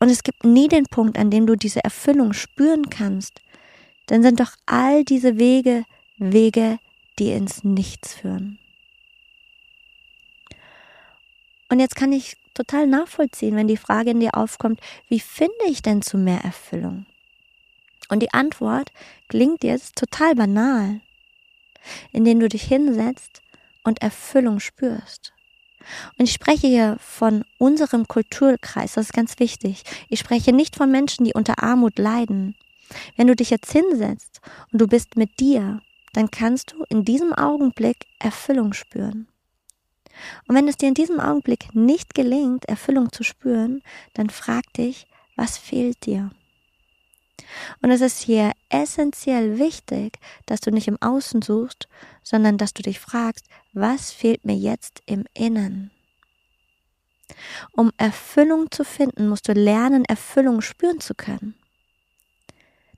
Und 0.00 0.10
es 0.10 0.22
gibt 0.22 0.44
nie 0.44 0.68
den 0.68 0.84
Punkt, 0.84 1.18
an 1.18 1.30
dem 1.30 1.46
du 1.46 1.56
diese 1.56 1.82
Erfüllung 1.82 2.32
spüren 2.32 2.90
kannst. 2.90 3.40
Dann 4.06 4.22
sind 4.22 4.40
doch 4.40 4.52
all 4.66 5.04
diese 5.04 5.38
Wege 5.38 5.84
Wege 6.18 6.78
die 7.18 7.30
ins 7.30 7.64
Nichts 7.64 8.14
führen. 8.14 8.58
Und 11.68 11.80
jetzt 11.80 11.96
kann 11.96 12.12
ich 12.12 12.36
total 12.54 12.86
nachvollziehen, 12.86 13.56
wenn 13.56 13.68
die 13.68 13.76
Frage 13.76 14.10
in 14.10 14.20
dir 14.20 14.36
aufkommt, 14.36 14.80
wie 15.08 15.20
finde 15.20 15.54
ich 15.66 15.82
denn 15.82 16.02
zu 16.02 16.16
mehr 16.16 16.40
Erfüllung? 16.44 17.06
Und 18.08 18.20
die 18.20 18.32
Antwort 18.32 18.92
klingt 19.28 19.64
jetzt 19.64 19.96
total 19.96 20.34
banal, 20.34 21.00
indem 22.12 22.40
du 22.40 22.48
dich 22.48 22.62
hinsetzt 22.64 23.42
und 23.82 24.02
Erfüllung 24.02 24.60
spürst. 24.60 25.32
Und 26.16 26.26
ich 26.26 26.32
spreche 26.32 26.66
hier 26.66 26.96
von 27.00 27.44
unserem 27.58 28.08
Kulturkreis, 28.08 28.94
das 28.94 29.06
ist 29.06 29.12
ganz 29.12 29.38
wichtig. 29.38 29.82
Ich 30.08 30.20
spreche 30.20 30.52
nicht 30.52 30.76
von 30.76 30.90
Menschen, 30.90 31.24
die 31.24 31.34
unter 31.34 31.62
Armut 31.62 31.98
leiden. 31.98 32.54
Wenn 33.16 33.26
du 33.26 33.36
dich 33.36 33.50
jetzt 33.50 33.72
hinsetzt 33.72 34.40
und 34.72 34.80
du 34.80 34.86
bist 34.86 35.16
mit 35.16 35.40
dir 35.40 35.80
dann 36.16 36.30
kannst 36.30 36.72
du 36.72 36.84
in 36.88 37.04
diesem 37.04 37.32
Augenblick 37.32 38.06
Erfüllung 38.18 38.72
spüren. 38.72 39.28
Und 40.46 40.54
wenn 40.54 40.68
es 40.68 40.76
dir 40.76 40.88
in 40.88 40.94
diesem 40.94 41.20
Augenblick 41.20 41.74
nicht 41.74 42.14
gelingt, 42.14 42.64
Erfüllung 42.66 43.12
zu 43.12 43.24
spüren, 43.24 43.82
dann 44.14 44.30
frag 44.30 44.72
dich, 44.74 45.06
was 45.36 45.58
fehlt 45.58 46.06
dir? 46.06 46.30
Und 47.82 47.90
es 47.90 48.00
ist 48.00 48.20
hier 48.20 48.52
essentiell 48.68 49.58
wichtig, 49.58 50.18
dass 50.46 50.60
du 50.60 50.70
nicht 50.70 50.88
im 50.88 51.00
Außen 51.02 51.42
suchst, 51.42 51.88
sondern 52.22 52.58
dass 52.58 52.74
du 52.74 52.82
dich 52.82 53.00
fragst, 53.00 53.46
was 53.72 54.12
fehlt 54.12 54.44
mir 54.44 54.56
jetzt 54.56 55.02
im 55.06 55.24
Innen? 55.34 55.90
Um 57.72 57.90
Erfüllung 57.96 58.70
zu 58.70 58.84
finden, 58.84 59.28
musst 59.28 59.48
du 59.48 59.52
lernen, 59.52 60.04
Erfüllung 60.04 60.60
spüren 60.60 61.00
zu 61.00 61.14
können. 61.14 61.54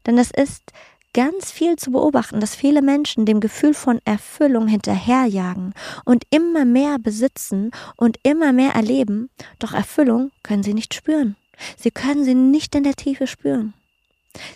Denn 0.05 0.17
das 0.17 0.31
ist 0.31 0.73
ganz 1.17 1.51
viel 1.51 1.77
zu 1.77 1.93
beobachten, 1.93 2.41
dass 2.41 2.55
viele 2.55 2.83
Menschen 2.83 3.25
dem 3.25 3.41
Gefühl 3.41 3.73
von 3.73 4.03
Erfüllung 4.05 4.69
hinterherjagen 4.69 5.73
und 6.05 6.25
immer 6.29 6.67
mehr 6.67 6.99
besitzen 6.99 7.71
und 7.97 8.19
immer 8.23 8.53
mehr 8.53 8.75
erleben, 8.75 9.31
doch 9.59 9.73
Erfüllung 9.73 10.31
können 10.43 10.63
sie 10.63 10.75
nicht 10.75 10.93
spüren. 10.93 11.35
Sie 11.79 11.91
können 11.91 12.23
sie 12.23 12.35
nicht 12.35 12.75
in 12.75 12.85
der 12.85 12.97
Tiefe 12.97 13.27
spüren. 13.27 13.73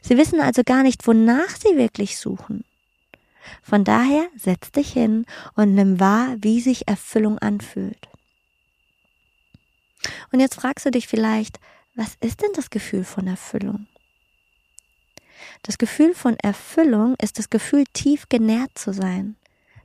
Sie 0.03 0.19
wissen 0.19 0.39
also 0.39 0.61
gar 0.63 0.83
nicht, 0.83 1.07
wonach 1.07 1.49
sie 1.49 1.79
wirklich 1.79 2.19
suchen. 2.19 2.63
Von 3.63 3.85
daher 3.85 4.27
setz 4.37 4.71
dich 4.71 4.93
hin 4.93 5.25
und 5.55 5.75
nimm 5.75 5.99
wahr, 5.99 6.37
wie 6.41 6.61
sich 6.61 6.87
Erfüllung 6.87 7.39
anfühlt. 7.39 8.07
Und 10.31 10.41
jetzt 10.41 10.57
fragst 10.57 10.85
du 10.85 10.91
dich 10.91 11.09
vielleicht, 11.09 11.59
was 11.95 12.17
ist 12.21 12.43
denn 12.43 12.51
das 12.55 12.69
Gefühl 12.69 13.05
von 13.05 13.27
Erfüllung? 13.27 13.87
Das 15.63 15.79
Gefühl 15.79 16.15
von 16.15 16.37
Erfüllung 16.39 17.17
ist 17.21 17.39
das 17.39 17.51
Gefühl, 17.51 17.85
tief 17.93 18.29
genährt 18.29 18.77
zu 18.77 18.93
sein. 18.93 19.37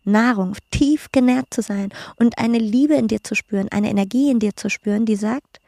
Nahrung, 0.04 0.56
tief 0.72 1.08
genährt 1.12 1.48
zu 1.50 1.62
sein 1.62 1.92
und 2.18 2.38
eine 2.38 2.60
Liebe 2.60 2.94
in 2.94 3.08
dir 3.08 3.24
zu 3.24 3.36
spüren, 3.36 3.70
eine 3.70 3.90
Energie 3.90 4.30
in 4.30 4.40
dir 4.40 4.56
zu 4.56 4.70
spüren, 4.70 5.06
die 5.06 5.16
sagt, 5.16 5.60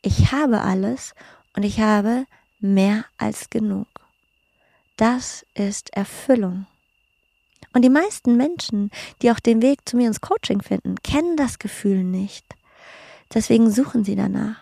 ich 0.00 0.32
habe 0.32 0.62
alles 0.62 1.14
und 1.54 1.62
ich 1.62 1.80
habe 1.80 2.26
mehr 2.58 3.04
als 3.18 3.50
genug. 3.50 3.86
Das 4.96 5.44
ist 5.54 5.92
Erfüllung. 5.94 6.66
Und 7.74 7.82
die 7.82 7.90
meisten 7.90 8.36
Menschen, 8.36 8.90
die 9.20 9.30
auch 9.30 9.40
den 9.40 9.62
Weg 9.62 9.80
zu 9.84 9.96
mir 9.96 10.06
ins 10.06 10.20
Coaching 10.20 10.62
finden, 10.62 10.96
kennen 11.02 11.36
das 11.36 11.58
Gefühl 11.58 12.02
nicht. 12.04 12.44
Deswegen 13.32 13.70
suchen 13.70 14.04
sie 14.04 14.16
danach. 14.16 14.56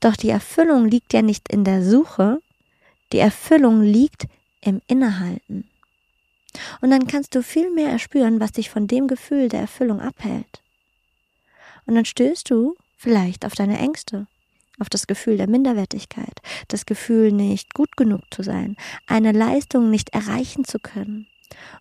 Doch 0.00 0.16
die 0.16 0.28
Erfüllung 0.28 0.86
liegt 0.86 1.12
ja 1.12 1.22
nicht 1.22 1.48
in 1.48 1.64
der 1.64 1.82
Suche, 1.82 2.40
die 3.14 3.20
Erfüllung 3.20 3.80
liegt 3.80 4.26
im 4.60 4.82
Innehalten. 4.88 5.70
Und 6.80 6.90
dann 6.90 7.06
kannst 7.06 7.36
du 7.36 7.44
viel 7.44 7.70
mehr 7.70 7.88
erspüren, 7.90 8.40
was 8.40 8.50
dich 8.50 8.70
von 8.70 8.88
dem 8.88 9.06
Gefühl 9.06 9.48
der 9.48 9.60
Erfüllung 9.60 10.00
abhält. 10.00 10.62
Und 11.86 11.94
dann 11.94 12.06
stößt 12.06 12.50
du 12.50 12.74
vielleicht 12.96 13.46
auf 13.46 13.54
deine 13.54 13.78
Ängste, 13.78 14.26
auf 14.80 14.88
das 14.88 15.06
Gefühl 15.06 15.36
der 15.36 15.48
Minderwertigkeit, 15.48 16.40
das 16.66 16.86
Gefühl, 16.86 17.30
nicht 17.30 17.72
gut 17.72 17.96
genug 17.96 18.22
zu 18.32 18.42
sein, 18.42 18.76
eine 19.06 19.30
Leistung 19.30 19.90
nicht 19.90 20.08
erreichen 20.08 20.64
zu 20.64 20.80
können. 20.80 21.28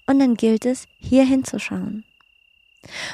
Und 0.05 0.19
dann 0.19 0.35
gilt 0.35 0.65
es, 0.65 0.85
hier 0.99 1.25
hinzuschauen. 1.25 2.03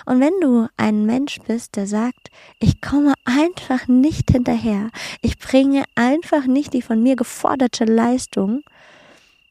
Und 0.05 0.19
wenn 0.19 0.33
du 0.41 0.67
ein 0.77 1.05
Mensch 1.05 1.39
bist, 1.47 1.75
der 1.75 1.87
sagt, 1.87 2.29
ich 2.59 2.81
komme 2.81 3.13
einfach 3.25 3.87
nicht 3.87 4.31
hinterher, 4.31 4.89
ich 5.21 5.37
bringe 5.39 5.83
einfach 5.95 6.45
nicht 6.45 6.73
die 6.73 6.81
von 6.81 7.01
mir 7.01 7.15
geforderte 7.15 7.85
Leistung, 7.85 8.63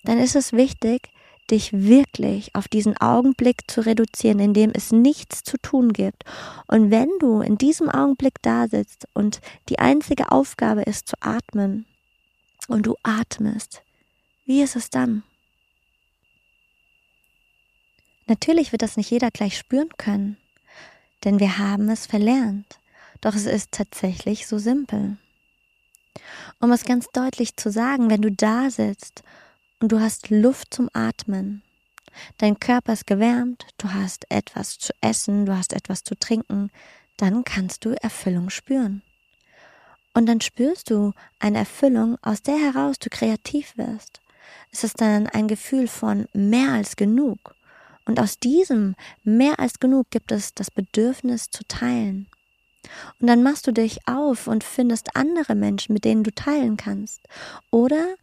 dann 0.04 0.18
ist 0.18 0.36
es 0.36 0.52
wichtig, 0.52 1.10
dich 1.50 1.72
wirklich 1.72 2.54
auf 2.54 2.68
diesen 2.68 2.96
Augenblick 2.98 3.70
zu 3.70 3.80
reduzieren, 3.80 4.38
in 4.38 4.54
dem 4.54 4.70
es 4.74 4.92
nichts 4.92 5.42
zu 5.42 5.56
tun 5.58 5.92
gibt. 5.92 6.24
Und 6.66 6.90
wenn 6.90 7.08
du 7.20 7.40
in 7.40 7.56
diesem 7.56 7.88
Augenblick 7.88 8.34
da 8.42 8.68
sitzt 8.68 9.06
und 9.14 9.40
die 9.68 9.78
einzige 9.78 10.30
Aufgabe 10.30 10.82
ist 10.82 11.08
zu 11.08 11.16
atmen 11.20 11.86
und 12.68 12.86
du 12.86 12.96
atmest, 13.02 13.82
wie 14.44 14.62
ist 14.62 14.76
es 14.76 14.90
dann? 14.90 15.22
Natürlich 18.28 18.72
wird 18.72 18.82
das 18.82 18.98
nicht 18.98 19.10
jeder 19.10 19.30
gleich 19.30 19.56
spüren 19.56 19.88
können, 19.96 20.36
denn 21.24 21.40
wir 21.40 21.58
haben 21.58 21.88
es 21.88 22.06
verlernt. 22.06 22.78
Doch 23.22 23.34
es 23.34 23.46
ist 23.46 23.72
tatsächlich 23.72 24.46
so 24.46 24.58
simpel. 24.58 25.16
Um 26.60 26.70
es 26.70 26.84
ganz 26.84 27.06
deutlich 27.12 27.56
zu 27.56 27.70
sagen, 27.72 28.10
wenn 28.10 28.20
du 28.20 28.30
da 28.30 28.70
sitzt 28.70 29.22
und 29.80 29.92
du 29.92 30.00
hast 30.00 30.28
Luft 30.28 30.74
zum 30.74 30.90
Atmen, 30.92 31.62
dein 32.36 32.60
Körper 32.60 32.92
ist 32.92 33.06
gewärmt, 33.06 33.66
du 33.78 33.92
hast 33.92 34.30
etwas 34.30 34.78
zu 34.78 34.92
essen, 35.00 35.46
du 35.46 35.56
hast 35.56 35.72
etwas 35.72 36.04
zu 36.04 36.14
trinken, 36.14 36.70
dann 37.16 37.44
kannst 37.44 37.84
du 37.84 37.90
Erfüllung 38.02 38.50
spüren. 38.50 39.02
Und 40.12 40.26
dann 40.26 40.40
spürst 40.40 40.90
du 40.90 41.12
eine 41.38 41.58
Erfüllung, 41.58 42.18
aus 42.22 42.42
der 42.42 42.58
heraus 42.58 42.98
du 42.98 43.08
kreativ 43.08 43.76
wirst. 43.76 44.20
Es 44.70 44.84
ist 44.84 45.00
dann 45.00 45.28
ein 45.28 45.48
Gefühl 45.48 45.88
von 45.88 46.26
mehr 46.34 46.72
als 46.72 46.96
genug. 46.96 47.54
Und 48.08 48.18
aus 48.18 48.38
diesem 48.38 48.96
mehr 49.22 49.60
als 49.60 49.80
genug 49.80 50.10
gibt 50.10 50.32
es 50.32 50.54
das 50.54 50.70
Bedürfnis 50.70 51.50
zu 51.50 51.62
teilen. 51.68 52.26
Und 53.20 53.26
dann 53.26 53.42
machst 53.42 53.66
du 53.66 53.72
dich 53.72 54.08
auf 54.08 54.46
und 54.46 54.64
findest 54.64 55.14
andere 55.14 55.54
Menschen, 55.54 55.92
mit 55.92 56.06
denen 56.06 56.24
du 56.24 56.34
teilen 56.34 56.78
kannst. 56.78 57.20
Oder 57.70 58.14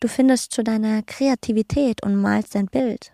du 0.00 0.08
findest 0.08 0.50
zu 0.50 0.64
deiner 0.64 1.04
Kreativität 1.04 2.02
und 2.02 2.16
malst 2.16 2.56
ein 2.56 2.66
Bild. 2.66 3.12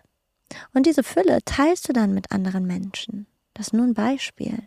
Und 0.73 0.87
diese 0.87 1.03
Fülle 1.03 1.37
teilst 1.45 1.87
du 1.87 1.93
dann 1.93 2.15
mit 2.15 2.31
anderen 2.31 2.65
Menschen. 2.65 3.27
Das 3.53 3.67
ist 3.67 3.73
nur 3.73 3.85
ein 3.85 3.93
Beispiel. 3.93 4.57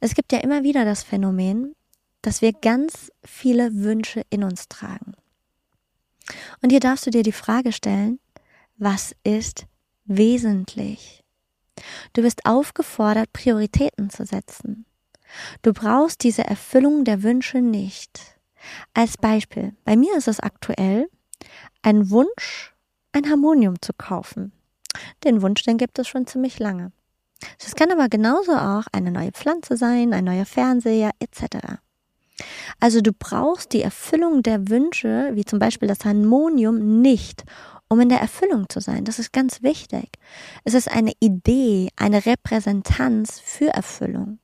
Es 0.00 0.16
gibt 0.16 0.32
ja 0.32 0.40
immer 0.40 0.64
wieder 0.64 0.84
das 0.84 1.04
Phänomen, 1.04 1.76
dass 2.22 2.42
wir 2.42 2.52
ganz 2.52 3.12
viele 3.24 3.72
Wünsche 3.72 4.22
in 4.30 4.42
uns 4.42 4.66
tragen. 4.66 5.14
Und 6.60 6.70
hier 6.70 6.80
darfst 6.80 7.06
du 7.06 7.10
dir 7.10 7.22
die 7.22 7.30
Frage 7.30 7.70
stellen, 7.70 8.18
was 8.78 9.14
ist 9.24 9.66
wesentlich. 10.04 11.24
Du 12.12 12.22
bist 12.22 12.46
aufgefordert, 12.46 13.32
Prioritäten 13.32 14.10
zu 14.10 14.24
setzen. 14.24 14.86
Du 15.62 15.72
brauchst 15.72 16.22
diese 16.22 16.44
Erfüllung 16.44 17.04
der 17.04 17.22
Wünsche 17.22 17.60
nicht. 17.60 18.38
Als 18.94 19.16
Beispiel, 19.16 19.74
bei 19.84 19.96
mir 19.96 20.16
ist 20.16 20.28
es 20.28 20.40
aktuell 20.40 21.08
ein 21.82 22.10
Wunsch, 22.10 22.74
ein 23.12 23.28
Harmonium 23.28 23.80
zu 23.80 23.92
kaufen. 23.92 24.52
Den 25.24 25.42
Wunsch, 25.42 25.62
den 25.62 25.76
gibt 25.76 25.98
es 25.98 26.08
schon 26.08 26.26
ziemlich 26.26 26.58
lange. 26.58 26.92
Es 27.58 27.74
kann 27.76 27.92
aber 27.92 28.08
genauso 28.08 28.52
auch 28.52 28.84
eine 28.92 29.12
neue 29.12 29.30
Pflanze 29.30 29.76
sein, 29.76 30.12
ein 30.12 30.24
neuer 30.24 30.46
Fernseher 30.46 31.10
etc. 31.20 31.78
Also 32.80 33.00
du 33.00 33.12
brauchst 33.12 33.72
die 33.72 33.82
Erfüllung 33.82 34.42
der 34.42 34.68
Wünsche, 34.68 35.30
wie 35.34 35.44
zum 35.44 35.58
Beispiel 35.58 35.88
das 35.88 36.04
Harmonium, 36.04 37.00
nicht, 37.00 37.44
um 37.88 38.00
in 38.00 38.08
der 38.08 38.20
Erfüllung 38.20 38.68
zu 38.68 38.80
sein. 38.80 39.04
Das 39.04 39.18
ist 39.18 39.32
ganz 39.32 39.62
wichtig. 39.62 40.10
Es 40.64 40.74
ist 40.74 40.90
eine 40.90 41.12
Idee, 41.20 41.88
eine 41.96 42.26
Repräsentanz 42.26 43.40
für 43.40 43.68
Erfüllung. 43.68 44.38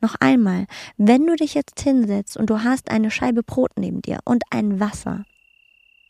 Noch 0.00 0.14
einmal, 0.20 0.66
wenn 0.96 1.26
du 1.26 1.36
dich 1.36 1.54
jetzt 1.54 1.80
hinsetzt 1.80 2.36
und 2.36 2.50
du 2.50 2.62
hast 2.62 2.90
eine 2.90 3.10
Scheibe 3.10 3.42
Brot 3.42 3.72
neben 3.76 4.02
dir 4.02 4.18
und 4.24 4.44
ein 4.50 4.78
Wasser, 4.78 5.24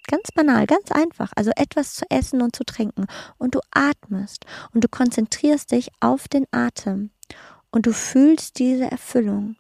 ganz 0.07 0.31
banal, 0.35 0.67
ganz 0.67 0.91
einfach, 0.93 1.33
also 1.37 1.51
etwas 1.57 1.95
zu 1.95 2.05
essen 2.11 2.43
und 2.43 2.55
zu 2.55 2.65
trinken 2.65 3.07
und 3.39 3.55
du 3.55 3.61
atmest 3.71 4.45
und 4.73 4.85
du 4.85 4.89
konzentrierst 4.89 5.71
dich 5.71 5.91
auf 6.01 6.29
den 6.29 6.47
Atem 6.51 7.11
und 7.71 7.87
du 7.87 7.93
fühlst 7.93 8.59
diese 8.59 8.91
Erfüllung, 8.91 9.57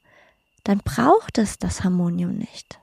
dann 0.64 0.78
braucht 0.78 1.38
es 1.38 1.58
das 1.58 1.84
Harmonium 1.84 2.36
nicht. 2.36 2.80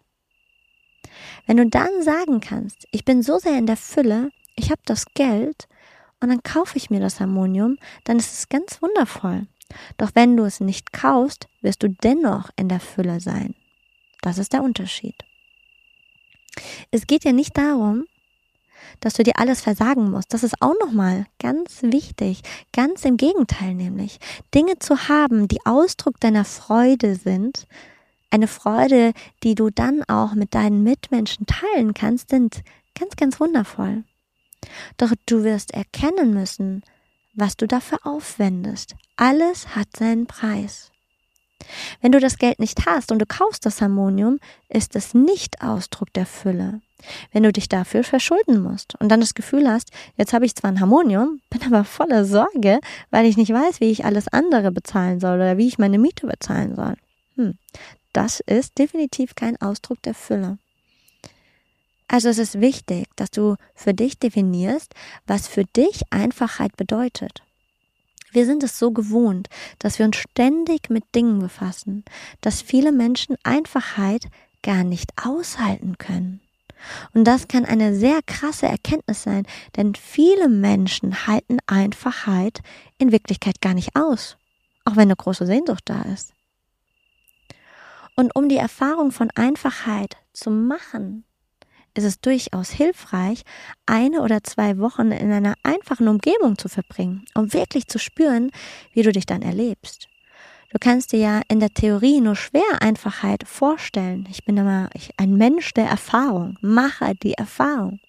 Wenn 1.45 1.57
du 1.57 1.67
dann 1.67 2.03
sagen 2.03 2.39
kannst, 2.39 2.87
ich 2.91 3.05
bin 3.05 3.23
so 3.23 3.37
sehr 3.37 3.57
in 3.57 3.65
der 3.65 3.77
Fülle, 3.77 4.31
ich 4.55 4.69
habe 4.71 4.81
das 4.85 5.05
Geld 5.13 5.67
und 6.19 6.29
dann 6.29 6.43
kaufe 6.43 6.77
ich 6.77 6.89
mir 6.89 6.99
das 6.99 7.19
Harmonium, 7.19 7.77
dann 8.03 8.17
ist 8.17 8.33
es 8.33 8.49
ganz 8.49 8.81
wundervoll. 8.81 9.47
Doch 9.97 10.11
wenn 10.13 10.37
du 10.37 10.43
es 10.43 10.59
nicht 10.59 10.93
kaufst, 10.93 11.47
wirst 11.61 11.83
du 11.83 11.89
dennoch 11.89 12.49
in 12.55 12.69
der 12.69 12.79
Fülle 12.79 13.19
sein. 13.19 13.55
Das 14.21 14.37
ist 14.37 14.53
der 14.53 14.63
Unterschied. 14.63 15.15
Es 16.91 17.07
geht 17.07 17.23
ja 17.23 17.31
nicht 17.31 17.57
darum, 17.57 18.05
dass 18.99 19.13
du 19.13 19.23
dir 19.23 19.37
alles 19.37 19.61
versagen 19.61 20.11
musst. 20.11 20.33
Das 20.33 20.43
ist 20.43 20.61
auch 20.61 20.75
nochmal 20.83 21.25
ganz 21.39 21.81
wichtig. 21.81 22.41
Ganz 22.73 23.05
im 23.05 23.17
Gegenteil 23.17 23.73
nämlich. 23.73 24.19
Dinge 24.53 24.79
zu 24.79 25.07
haben, 25.07 25.47
die 25.47 25.65
Ausdruck 25.65 26.19
deiner 26.19 26.45
Freude 26.45 27.15
sind, 27.15 27.67
eine 28.31 28.47
Freude, 28.47 29.13
die 29.43 29.55
du 29.55 29.69
dann 29.69 30.03
auch 30.07 30.33
mit 30.33 30.55
deinen 30.55 30.83
Mitmenschen 30.83 31.45
teilen 31.45 31.93
kannst, 31.93 32.29
sind 32.29 32.61
ganz, 32.97 33.15
ganz 33.15 33.39
wundervoll. 33.39 34.03
Doch 34.97 35.11
du 35.25 35.43
wirst 35.43 35.71
erkennen 35.71 36.33
müssen, 36.33 36.83
was 37.33 37.57
du 37.57 37.67
dafür 37.67 37.99
aufwendest. 38.03 38.95
Alles 39.15 39.75
hat 39.75 39.87
seinen 39.97 40.27
Preis. 40.27 40.91
Wenn 42.01 42.11
du 42.11 42.19
das 42.19 42.37
Geld 42.37 42.59
nicht 42.59 42.85
hast 42.85 43.11
und 43.11 43.19
du 43.19 43.25
kaufst 43.25 43.65
das 43.65 43.81
Harmonium, 43.81 44.39
ist 44.69 44.95
es 44.95 45.13
nicht 45.13 45.61
Ausdruck 45.61 46.11
der 46.13 46.25
Fülle. 46.25 46.81
Wenn 47.31 47.43
du 47.43 47.51
dich 47.51 47.67
dafür 47.67 48.03
verschulden 48.03 48.61
musst 48.61 48.95
und 48.99 49.09
dann 49.09 49.21
das 49.21 49.33
Gefühl 49.33 49.67
hast, 49.67 49.91
jetzt 50.17 50.33
habe 50.33 50.45
ich 50.45 50.55
zwar 50.55 50.71
ein 50.71 50.79
Harmonium, 50.79 51.41
bin 51.49 51.63
aber 51.63 51.83
voller 51.83 52.25
Sorge, 52.25 52.79
weil 53.09 53.25
ich 53.25 53.37
nicht 53.37 53.51
weiß, 53.51 53.79
wie 53.79 53.91
ich 53.91 54.05
alles 54.05 54.27
andere 54.27 54.71
bezahlen 54.71 55.19
soll 55.19 55.35
oder 55.35 55.57
wie 55.57 55.67
ich 55.67 55.79
meine 55.79 55.97
Miete 55.97 56.27
bezahlen 56.27 56.75
soll. 56.75 56.95
Hm, 57.35 57.57
das 58.13 58.39
ist 58.41 58.77
definitiv 58.77 59.35
kein 59.35 59.59
Ausdruck 59.61 60.01
der 60.01 60.13
Fülle. 60.13 60.57
Also 62.07 62.27
es 62.27 62.39
ist 62.39 62.59
wichtig, 62.59 63.07
dass 63.15 63.31
du 63.31 63.55
für 63.73 63.93
dich 63.93 64.19
definierst, 64.19 64.93
was 65.27 65.47
für 65.47 65.63
dich 65.63 66.01
Einfachheit 66.09 66.75
bedeutet. 66.75 67.41
Wir 68.33 68.45
sind 68.45 68.63
es 68.63 68.79
so 68.79 68.91
gewohnt, 68.91 69.47
dass 69.79 69.97
wir 69.97 70.05
uns 70.05 70.17
ständig 70.17 70.89
mit 70.89 71.03
Dingen 71.15 71.39
befassen, 71.39 72.03
dass 72.41 72.61
viele 72.61 72.91
Menschen 72.91 73.37
Einfachheit 73.43 74.25
gar 74.61 74.83
nicht 74.83 75.11
aushalten 75.21 75.97
können. 75.97 76.41
Und 77.13 77.25
das 77.25 77.47
kann 77.47 77.65
eine 77.65 77.95
sehr 77.95 78.21
krasse 78.25 78.67
Erkenntnis 78.67 79.23
sein, 79.23 79.45
denn 79.75 79.95
viele 79.95 80.49
Menschen 80.49 81.27
halten 81.27 81.59
Einfachheit 81.67 82.59
in 82.97 83.11
Wirklichkeit 83.11 83.61
gar 83.61 83.73
nicht 83.73 83.95
aus, 83.95 84.37
auch 84.85 84.95
wenn 84.95 85.03
eine 85.03 85.15
große 85.15 85.45
Sehnsucht 85.45 85.83
da 85.85 86.01
ist. 86.03 86.33
Und 88.21 88.35
um 88.35 88.49
die 88.49 88.57
Erfahrung 88.57 89.11
von 89.11 89.31
Einfachheit 89.33 90.15
zu 90.31 90.51
machen, 90.51 91.23
ist 91.95 92.03
es 92.03 92.21
durchaus 92.21 92.69
hilfreich, 92.69 93.41
eine 93.87 94.21
oder 94.21 94.43
zwei 94.43 94.77
Wochen 94.77 95.11
in 95.11 95.31
einer 95.31 95.55
einfachen 95.63 96.07
Umgebung 96.07 96.55
zu 96.55 96.69
verbringen, 96.69 97.25
um 97.33 97.51
wirklich 97.51 97.87
zu 97.87 97.97
spüren, 97.97 98.51
wie 98.93 99.01
du 99.01 99.11
dich 99.11 99.25
dann 99.25 99.41
erlebst. 99.41 100.07
Du 100.71 100.77
kannst 100.79 101.13
dir 101.13 101.19
ja 101.19 101.41
in 101.47 101.59
der 101.59 101.71
Theorie 101.71 102.21
nur 102.21 102.35
schwer 102.35 102.79
Einfachheit 102.79 103.47
vorstellen. 103.47 104.27
Ich 104.29 104.45
bin 104.45 104.55
immer 104.55 104.91
ein 105.17 105.33
Mensch 105.33 105.73
der 105.73 105.87
Erfahrung, 105.87 106.59
mache 106.61 107.15
die 107.23 107.33
Erfahrung. 107.33 107.99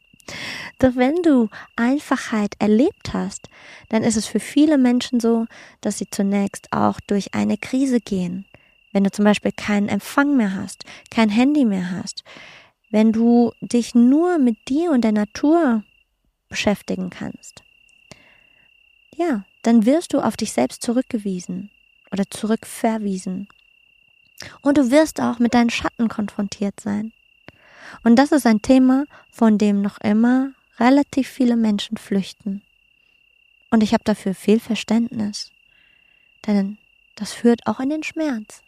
Doch 0.79 0.95
wenn 0.95 1.23
du 1.23 1.49
Einfachheit 1.75 2.53
erlebt 2.59 3.15
hast, 3.15 3.49
dann 3.89 4.03
ist 4.03 4.19
es 4.19 4.27
für 4.27 4.41
viele 4.41 4.77
Menschen 4.77 5.21
so, 5.21 5.47
dass 5.81 5.97
sie 5.97 6.11
zunächst 6.11 6.71
auch 6.71 7.01
durch 7.01 7.33
eine 7.33 7.57
Krise 7.57 7.99
gehen. 7.99 8.45
Wenn 8.93 9.05
du 9.05 9.11
zum 9.11 9.25
Beispiel 9.25 9.53
keinen 9.53 9.89
Empfang 9.89 10.37
mehr 10.37 10.55
hast, 10.55 10.85
kein 11.11 11.31
Handy 11.31 11.65
mehr 11.65 11.91
hast, 11.91 12.25
wenn 12.91 13.13
du 13.13 13.53
dich 13.61 13.95
nur 13.95 14.39
mit 14.39 14.69
dir 14.69 14.91
und 14.91 15.03
der 15.03 15.13
Natur 15.13 15.83
beschäftigen 16.49 17.09
kannst, 17.11 17.63
ja, 19.17 19.45
dann 19.63 19.87
wirst 19.87 20.13
du 20.13 20.21
auf 20.21 20.37
dich 20.37 20.53
selbst 20.53 20.83
zurückgewiesen 20.83 21.71
oder 22.11 22.29
zurückverwiesen. 22.29 23.49
Und 24.61 24.77
du 24.77 24.91
wirst 24.91 25.21
auch 25.21 25.39
mit 25.39 25.55
deinen 25.55 25.71
Schatten 25.71 26.09
konfrontiert 26.09 26.81
sein. 26.81 27.13
Und 28.03 28.17
das 28.17 28.33
ist 28.33 28.47
ein 28.47 28.63
Thema, 28.63 29.05
von 29.31 29.59
dem 29.59 29.83
noch 29.83 29.99
immer 30.01 30.53
relativ 30.79 31.29
viele 31.29 31.57
Menschen 31.57 31.97
flüchten. 31.97 32.63
Und 33.71 33.83
ich 33.83 33.95
habe 33.95 34.05
dafür 34.05 34.35
viel 34.35 34.61
Verständnis. 34.61 35.51
Denn 36.47 36.79
das 37.15 37.33
führt 37.33 37.67
auch 37.67 37.81
in 37.81 37.91
den 37.91 38.03
Schmerz. 38.03 38.63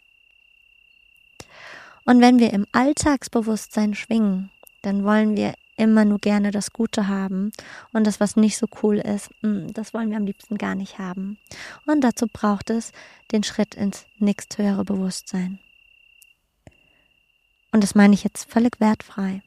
Und 2.05 2.21
wenn 2.21 2.39
wir 2.39 2.53
im 2.53 2.65
Alltagsbewusstsein 2.71 3.95
schwingen, 3.95 4.51
dann 4.83 5.03
wollen 5.03 5.35
wir 5.35 5.55
immer 5.77 6.05
nur 6.05 6.19
gerne 6.19 6.51
das 6.51 6.71
Gute 6.71 7.07
haben 7.07 7.51
und 7.91 8.07
das, 8.07 8.19
was 8.19 8.35
nicht 8.35 8.57
so 8.57 8.67
cool 8.81 8.97
ist, 8.97 9.29
mm, 9.41 9.67
das 9.73 9.93
wollen 9.93 10.09
wir 10.09 10.17
am 10.17 10.25
liebsten 10.25 10.57
gar 10.57 10.75
nicht 10.75 10.99
haben. 10.99 11.37
Und 11.85 12.01
dazu 12.01 12.27
braucht 12.31 12.69
es 12.69 12.91
den 13.31 13.43
Schritt 13.43 13.75
ins 13.75 14.05
nächsthöhere 14.17 14.85
Bewusstsein. 14.85 15.59
Und 17.71 17.83
das 17.83 17.95
meine 17.95 18.13
ich 18.13 18.23
jetzt 18.23 18.49
völlig 18.49 18.79
wertfrei. 18.79 19.41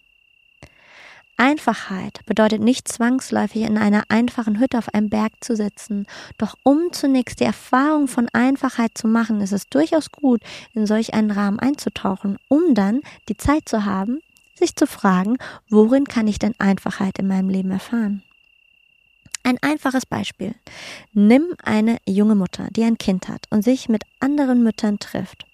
Einfachheit 1.39 2.21
bedeutet 2.27 2.61
nicht 2.61 2.89
zwangsläufig 2.89 3.63
in 3.63 3.79
einer 3.79 4.03
einfachen 4.09 4.59
Hütte 4.59 4.77
auf 4.77 4.93
einem 4.93 5.09
Berg 5.09 5.33
zu 5.41 5.55
sitzen. 5.57 6.07
Doch 6.37 6.57
um 6.65 6.93
zunächst 6.93 7.41
die 7.41 7.45
Erfahrung 7.45 8.09
von 8.09 8.29
Einfachheit 8.33 8.99
zu 8.99 9.07
machen, 9.07 9.41
ist 9.41 9.53
es 9.53 9.69
durchaus 9.69 10.11
gut, 10.11 10.43
in 10.75 10.87
solch 10.87 11.15
einen 11.15 11.31
Rahmen 11.31 11.61
einzutauchen, 11.61 12.39
um 12.49 12.75
dann 12.75 13.01
die 13.29 13.37
Zeit 13.37 13.69
zu 13.69 13.85
haben, 13.85 14.21
sich 14.57 14.75
zu 14.75 14.89
fragen, 14.89 15.39
worin 15.69 16.05
kann 16.05 16.27
ich 16.27 16.41
denn 16.41 16.55
Einfachheit 16.59 17.19
in 17.19 17.29
meinem 17.29 17.49
Leben 17.49 17.71
erfahren? 17.71 18.23
Ein 19.45 19.59
einfaches 19.63 20.05
Beispiel. 20.05 20.55
Nimm 21.13 21.55
eine 21.63 21.99
junge 22.07 22.35
Mutter, 22.35 22.67
die 22.73 22.83
ein 22.83 22.99
Kind 22.99 23.29
hat 23.29 23.47
und 23.51 23.63
sich 23.63 23.89
mit 23.89 24.03
anderen 24.21 24.63
Müttern 24.63 24.99
trifft. 24.99 25.48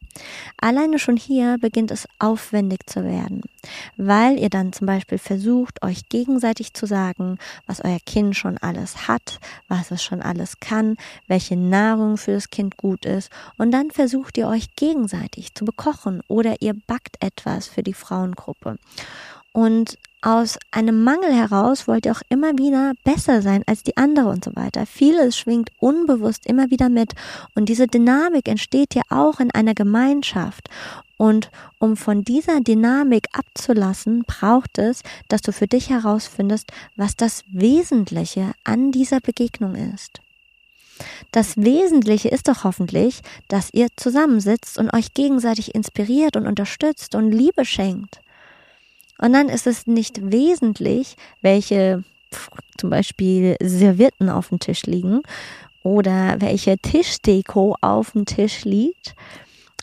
Alleine 0.61 0.99
schon 0.99 1.17
hier 1.17 1.59
beginnt 1.59 1.91
es 1.91 2.09
aufwendig 2.19 2.87
zu 2.87 3.05
werden, 3.05 3.43
weil 3.97 4.39
ihr 4.39 4.51
dann 4.51 4.73
zum 4.73 4.87
Beispiel 4.87 5.19
versucht, 5.19 5.83
euch 5.83 6.09
gegenseitig 6.09 6.75
zu 6.75 6.87
sagen, 6.87 7.39
was 7.67 7.85
euer 7.85 7.99
Kind 8.07 8.37
schon 8.37 8.59
alles 8.59 9.09
hat, 9.09 9.41
was 9.69 9.91
es 9.91 10.03
schon 10.03 10.23
alles 10.23 10.61
kann, 10.61 10.97
welche 11.27 11.57
Nahrung 11.57 12.17
für 12.17 12.33
das 12.33 12.51
Kind 12.51 12.77
gut 12.77 13.05
ist 13.05 13.31
und 13.57 13.71
dann 13.71 13.91
versucht 13.91 14.39
ihr 14.39 14.49
euch 14.49 14.75
gegenseitig 14.77 15.55
zu 15.55 15.65
bekochen 15.65 16.23
oder 16.29 16.57
ihr 16.61 16.75
backt 16.87 17.17
etwas 17.21 17.67
für 17.69 17.83
die 17.83 17.95
Frauengruppe. 17.95 18.79
Und 19.55 19.99
aus 20.21 20.59
einem 20.73 21.05
Mangel 21.05 21.33
heraus 21.33 21.87
wollt 21.87 22.07
ihr 22.07 22.13
auch 22.13 22.23
immer 22.29 22.59
wieder 22.59 22.95
besser 23.05 23.41
sein 23.41 23.63
als 23.67 23.85
die 23.85 23.97
andere 23.97 24.29
und 24.29 24.43
so 24.43 24.51
weiter. 24.57 24.85
Vieles 24.85 25.39
schwingt 25.39 25.71
unbewusst 25.79 26.45
immer 26.47 26.71
wieder 26.71 26.89
mit 26.89 27.13
und 27.55 27.69
diese 27.69 27.87
Dynamik 27.87 28.49
entsteht 28.49 28.97
ja 28.97 29.03
auch 29.11 29.39
in 29.39 29.53
einer 29.53 29.75
Gemeinschaft. 29.75 30.69
Und 31.17 31.51
um 31.79 31.97
von 31.97 32.25
dieser 32.25 32.61
Dynamik 32.61 33.29
abzulassen, 33.33 34.25
braucht 34.27 34.79
es, 34.79 35.03
dass 35.29 35.41
du 35.41 35.53
für 35.53 35.69
dich 35.69 35.89
herausfindest, 35.89 36.73
was 36.97 37.15
das 37.15 37.45
Wesentliche 37.47 38.53
an 38.65 38.91
dieser 38.91 39.21
Begegnung 39.21 39.77
ist. 39.77 40.21
Das 41.31 41.57
Wesentliche 41.57 42.29
ist 42.29 42.49
doch 42.49 42.65
hoffentlich, 42.65 43.21
dass 43.47 43.73
ihr 43.73 43.87
zusammensitzt 43.95 44.79
und 44.79 44.93
euch 44.93 45.15
gegenseitig 45.15 45.77
inspiriert 45.77 46.35
und 46.37 46.49
unterstützt 46.49 47.15
und 47.15 47.31
Liebe 47.31 47.65
schenkt. 47.65 48.21
Und 49.19 49.33
dann 49.33 49.49
ist 49.49 49.67
es 49.67 49.87
nicht 49.87 50.31
wesentlich, 50.33 51.17
welche 51.41 52.03
zum 52.77 52.91
Beispiel 52.91 53.57
Servietten 53.63 54.29
auf 54.29 54.49
dem 54.49 54.59
Tisch 54.59 54.83
liegen 54.85 55.23
oder 55.83 56.41
welche 56.41 56.79
Tischdeko 56.79 57.77
auf 57.81 58.13
dem 58.13 58.27
Tisch 58.27 58.65
liegt 58.65 59.15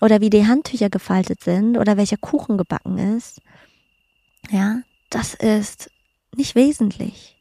oder 0.01 0.19
wie 0.19 0.29
die 0.29 0.47
Handtücher 0.47 0.89
gefaltet 0.89 1.41
sind 1.43 1.77
oder 1.77 1.95
welcher 1.95 2.17
Kuchen 2.17 2.57
gebacken 2.57 2.97
ist, 3.17 3.39
ja, 4.49 4.81
das 5.09 5.33
ist 5.35 5.89
nicht 6.35 6.55
wesentlich. 6.55 7.37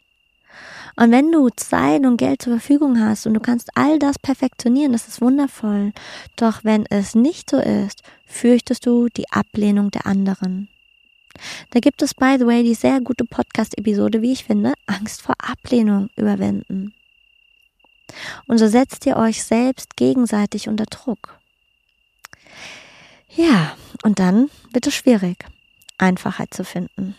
Und 0.97 1.13
wenn 1.13 1.33
du 1.33 1.49
Zeit 1.51 2.05
und 2.05 2.19
Geld 2.19 2.43
zur 2.43 2.59
Verfügung 2.59 3.01
hast 3.01 3.27
und 3.27 3.35
du 3.35 3.41
kannst 3.41 3.71
all 3.75 3.99
das 3.99 4.19
perfektionieren, 4.19 4.93
das 4.93 5.09
ist 5.09 5.21
wundervoll. 5.21 5.93
Doch 6.37 6.65
wenn 6.65 6.85
es 6.87 7.15
nicht 7.15 7.49
so 7.49 7.59
ist, 7.59 8.03
fürchtest 8.27 8.85
du 8.85 9.09
die 9.09 9.31
Ablehnung 9.31 9.91
der 9.91 10.07
anderen. 10.07 10.69
Da 11.71 11.81
gibt 11.81 12.03
es, 12.03 12.15
by 12.15 12.37
the 12.39 12.47
way, 12.47 12.63
die 12.63 12.75
sehr 12.75 13.01
gute 13.01 13.25
Podcast-Episode, 13.25 14.23
wie 14.23 14.33
ich 14.33 14.45
finde, 14.45 14.75
Angst 14.87 15.23
vor 15.23 15.35
Ablehnung 15.39 16.11
überwinden. 16.17 16.95
Und 18.47 18.59
so 18.59 18.67
setzt 18.67 19.07
ihr 19.07 19.17
euch 19.17 19.43
selbst 19.43 19.97
gegenseitig 19.97 20.69
unter 20.69 20.87
Druck. 20.87 21.39
Ja, 23.29 23.77
und 24.03 24.19
dann 24.19 24.51
wird 24.73 24.87
es 24.87 24.95
schwierig, 24.95 25.45
Einfachheit 25.99 26.53
zu 26.53 26.65
finden. 26.65 27.15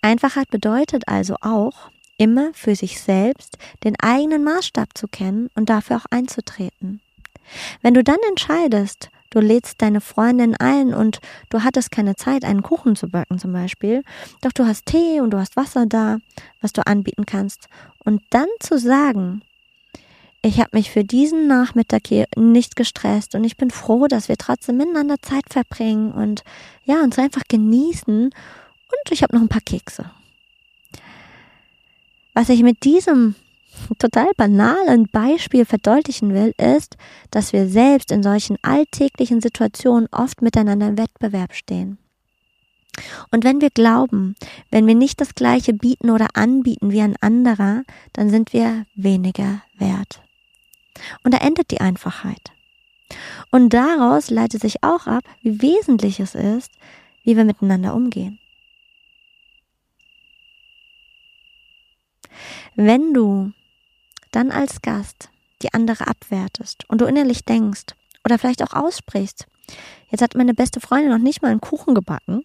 Einfachheit 0.00 0.48
bedeutet 0.50 1.08
also 1.08 1.36
auch, 1.40 1.90
immer 2.16 2.52
für 2.54 2.76
sich 2.76 3.00
selbst 3.00 3.58
den 3.82 3.98
eigenen 4.00 4.44
Maßstab 4.44 4.96
zu 4.96 5.08
kennen 5.08 5.50
und 5.54 5.68
dafür 5.68 5.96
auch 5.96 6.06
einzutreten. 6.10 7.00
Wenn 7.82 7.94
du 7.94 8.04
dann 8.04 8.18
entscheidest, 8.28 9.10
du 9.34 9.40
lädst 9.40 9.82
deine 9.82 10.00
Freundin 10.00 10.56
ein 10.56 10.94
und 10.94 11.20
du 11.50 11.62
hattest 11.62 11.90
keine 11.90 12.14
Zeit, 12.14 12.44
einen 12.44 12.62
Kuchen 12.62 12.96
zu 12.96 13.08
backen 13.08 13.38
zum 13.38 13.52
Beispiel, 13.52 14.02
doch 14.40 14.52
du 14.52 14.64
hast 14.64 14.86
Tee 14.86 15.20
und 15.20 15.30
du 15.30 15.38
hast 15.38 15.56
Wasser 15.56 15.86
da, 15.86 16.18
was 16.60 16.72
du 16.72 16.86
anbieten 16.86 17.26
kannst, 17.26 17.68
und 18.04 18.22
dann 18.30 18.48
zu 18.60 18.78
sagen, 18.78 19.42
ich 20.42 20.60
habe 20.60 20.70
mich 20.72 20.90
für 20.90 21.04
diesen 21.04 21.46
Nachmittag 21.46 22.02
hier 22.06 22.26
nicht 22.36 22.76
gestresst 22.76 23.34
und 23.34 23.44
ich 23.44 23.56
bin 23.56 23.70
froh, 23.70 24.06
dass 24.08 24.28
wir 24.28 24.36
trotzdem 24.36 24.76
miteinander 24.76 25.16
Zeit 25.22 25.44
verbringen 25.48 26.12
und 26.12 26.44
ja, 26.84 27.02
uns 27.02 27.18
einfach 27.18 27.44
genießen. 27.48 28.24
Und 28.26 29.10
ich 29.10 29.22
habe 29.22 29.34
noch 29.34 29.40
ein 29.40 29.48
paar 29.48 29.62
Kekse. 29.62 30.10
Was 32.34 32.50
ich 32.50 32.62
mit 32.62 32.84
diesem 32.84 33.36
total 33.98 34.30
banalen 34.36 35.08
Beispiel 35.08 35.64
verdeutlichen 35.64 36.34
will, 36.34 36.54
ist, 36.58 36.96
dass 37.30 37.52
wir 37.52 37.68
selbst 37.68 38.10
in 38.10 38.22
solchen 38.22 38.56
alltäglichen 38.62 39.40
Situationen 39.40 40.08
oft 40.12 40.42
miteinander 40.42 40.88
im 40.88 40.98
Wettbewerb 40.98 41.54
stehen. 41.54 41.98
Und 43.30 43.44
wenn 43.44 43.60
wir 43.60 43.70
glauben, 43.70 44.36
wenn 44.70 44.86
wir 44.86 44.94
nicht 44.94 45.20
das 45.20 45.34
Gleiche 45.34 45.72
bieten 45.72 46.10
oder 46.10 46.28
anbieten 46.34 46.92
wie 46.92 47.00
ein 47.00 47.16
anderer, 47.20 47.82
dann 48.12 48.30
sind 48.30 48.52
wir 48.52 48.86
weniger 48.94 49.62
wert. 49.78 50.22
Und 51.24 51.34
da 51.34 51.38
endet 51.38 51.70
die 51.70 51.80
Einfachheit. 51.80 52.52
Und 53.50 53.74
daraus 53.74 54.30
leitet 54.30 54.60
sich 54.60 54.82
auch 54.82 55.06
ab, 55.06 55.24
wie 55.42 55.60
wesentlich 55.60 56.20
es 56.20 56.34
ist, 56.34 56.70
wie 57.24 57.36
wir 57.36 57.44
miteinander 57.44 57.94
umgehen. 57.94 58.38
Wenn 62.76 63.12
du 63.14 63.52
dann 64.34 64.50
als 64.50 64.82
Gast 64.82 65.28
die 65.62 65.72
andere 65.72 66.06
abwertest 66.06 66.84
und 66.88 67.00
du 67.00 67.06
innerlich 67.06 67.44
denkst 67.44 67.94
oder 68.24 68.38
vielleicht 68.38 68.62
auch 68.62 68.72
aussprichst, 68.72 69.46
jetzt 70.10 70.22
hat 70.22 70.34
meine 70.34 70.54
beste 70.54 70.80
Freundin 70.80 71.10
noch 71.10 71.18
nicht 71.18 71.42
mal 71.42 71.50
einen 71.50 71.60
Kuchen 71.60 71.94
gebacken 71.94 72.44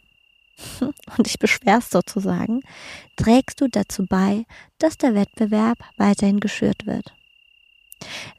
und 0.81 1.25
dich 1.25 1.39
beschwerst 1.39 1.91
sozusagen, 1.91 2.61
trägst 3.15 3.61
du 3.61 3.67
dazu 3.67 4.05
bei, 4.05 4.45
dass 4.77 4.97
der 4.97 5.15
Wettbewerb 5.15 5.79
weiterhin 5.97 6.39
geschürt 6.39 6.85
wird. 6.85 7.13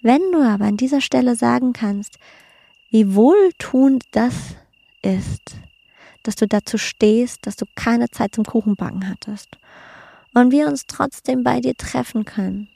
Wenn 0.00 0.20
du 0.32 0.42
aber 0.42 0.66
an 0.66 0.76
dieser 0.76 1.00
Stelle 1.00 1.36
sagen 1.36 1.72
kannst, 1.72 2.18
wie 2.90 3.14
wohltuend 3.14 4.04
das 4.12 4.34
ist, 5.02 5.56
dass 6.22 6.36
du 6.36 6.46
dazu 6.46 6.78
stehst, 6.78 7.46
dass 7.46 7.56
du 7.56 7.66
keine 7.74 8.10
Zeit 8.10 8.34
zum 8.34 8.44
Kuchenbacken 8.44 9.08
hattest 9.08 9.48
und 10.34 10.50
wir 10.50 10.66
uns 10.66 10.86
trotzdem 10.86 11.42
bei 11.42 11.60
dir 11.60 11.74
treffen 11.76 12.24
können, 12.24 12.68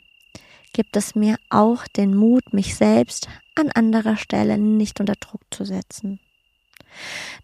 gibt 0.75 0.97
es 0.97 1.15
mir 1.15 1.37
auch 1.49 1.87
den 1.89 2.15
Mut, 2.15 2.53
mich 2.53 2.75
selbst 2.75 3.29
an 3.55 3.71
anderer 3.71 4.19
Stelle 4.19 4.59
nicht 4.59 5.01
unter 5.01 5.15
Druck 5.15 5.41
zu 5.51 5.65
setzen. 5.65 6.21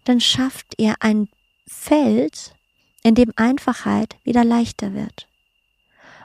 Dann 0.03 0.19
schafft 0.19 0.75
ihr 0.77 0.93
ein 0.99 1.27
Feld, 1.65 2.53
in 3.01 3.15
dem 3.15 3.31
Einfachheit 3.35 4.17
wieder 4.23 4.43
leichter 4.43 4.93
wird. 4.93 5.27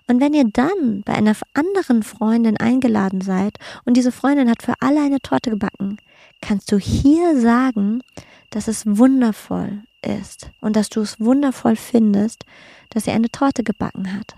Und 0.09 0.21
wenn 0.21 0.35
ihr 0.35 0.45
dann 0.45 1.03
bei 1.05 1.14
einer 1.14 1.35
anderen 1.55 2.03
Freundin 2.03 2.59
eingeladen 2.59 3.23
seid 3.23 3.59
und 3.85 3.97
diese 3.97 4.12
Freundin 4.12 4.51
hat 4.51 4.62
für 4.62 4.75
alle 4.81 5.01
eine 5.01 5.21
Torte 5.21 5.51
gebacken, 5.51 5.97
kannst 6.40 6.71
du 6.71 6.79
hier 6.79 7.40
sagen, 7.40 8.03
dass 8.51 8.69
es 8.69 8.85
wundervoll 8.87 9.83
ist 10.03 10.51
und 10.61 10.77
dass 10.77 10.90
du 10.90 11.01
es 11.01 11.19
wundervoll 11.19 11.77
findest, 11.77 12.45
dass 12.90 13.05
sie 13.05 13.11
eine 13.11 13.31
Torte 13.31 13.64
gebacken 13.64 14.12
hat 14.12 14.37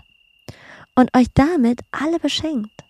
und 0.99 1.15
euch 1.15 1.27
damit 1.33 1.81
alle 1.91 2.19
beschenkt. 2.19 2.83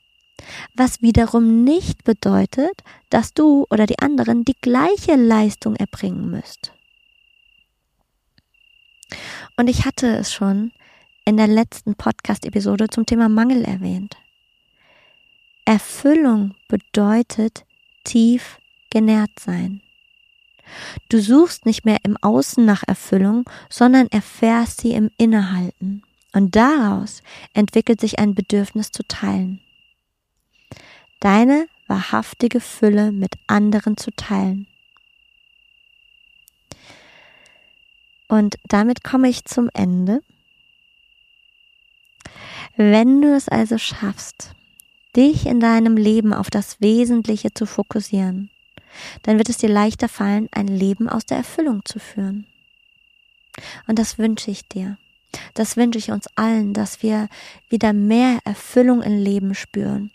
Was 0.73 1.01
wiederum 1.01 1.63
nicht 1.63 2.03
bedeutet, 2.03 2.81
dass 3.09 3.33
du 3.33 3.67
oder 3.69 3.85
die 3.85 3.99
anderen 3.99 4.45
die 4.45 4.55
gleiche 4.59 5.15
Leistung 5.15 5.75
erbringen 5.75 6.31
müsst. 6.31 6.73
Und 9.57 9.69
ich 9.69 9.85
hatte 9.85 10.07
es 10.07 10.33
schon 10.33 10.71
in 11.25 11.37
der 11.37 11.47
letzten 11.47 11.95
Podcast-Episode 11.95 12.87
zum 12.87 13.05
Thema 13.05 13.29
Mangel 13.29 13.63
erwähnt. 13.63 14.17
Erfüllung 15.65 16.55
bedeutet 16.67 17.65
tief 18.03 18.59
genährt 18.89 19.37
sein. 19.39 19.81
Du 21.09 21.21
suchst 21.21 21.65
nicht 21.65 21.85
mehr 21.85 21.97
im 22.03 22.17
Außen 22.17 22.65
nach 22.65 22.83
Erfüllung, 22.87 23.47
sondern 23.69 24.07
erfährst 24.07 24.81
sie 24.81 24.93
im 24.93 25.11
Innehalten. 25.17 26.03
Und 26.33 26.55
daraus 26.55 27.23
entwickelt 27.53 27.99
sich 27.99 28.19
ein 28.19 28.35
Bedürfnis 28.35 28.91
zu 28.91 29.03
teilen. 29.07 29.61
Deine 31.19 31.67
wahrhaftige 31.87 32.61
Fülle 32.61 33.11
mit 33.11 33.33
anderen 33.47 33.97
zu 33.97 34.11
teilen. 34.11 34.67
Und 38.27 38.57
damit 38.67 39.03
komme 39.03 39.27
ich 39.27 39.43
zum 39.45 39.69
Ende. 39.73 40.21
Wenn 42.77 43.21
du 43.21 43.35
es 43.35 43.49
also 43.49 43.77
schaffst, 43.77 44.53
dich 45.15 45.47
in 45.47 45.59
deinem 45.59 45.97
Leben 45.97 46.31
auf 46.31 46.51
das 46.51 46.79
Wesentliche 46.79 47.53
zu 47.53 47.65
fokussieren, 47.65 48.51
dann 49.23 49.37
wird 49.37 49.49
es 49.49 49.57
dir 49.57 49.69
leichter 49.69 50.07
fallen, 50.07 50.47
ein 50.51 50.67
Leben 50.67 51.09
aus 51.09 51.25
der 51.25 51.37
Erfüllung 51.37 51.83
zu 51.85 51.99
führen. 51.99 52.45
Und 53.87 53.99
das 53.99 54.17
wünsche 54.17 54.51
ich 54.51 54.67
dir. 54.67 54.97
Das 55.53 55.77
wünsche 55.77 55.99
ich 55.99 56.11
uns 56.11 56.27
allen, 56.35 56.73
dass 56.73 57.03
wir 57.03 57.27
wieder 57.69 57.93
mehr 57.93 58.39
Erfüllung 58.45 59.01
im 59.01 59.17
Leben 59.17 59.53
spüren 59.53 60.11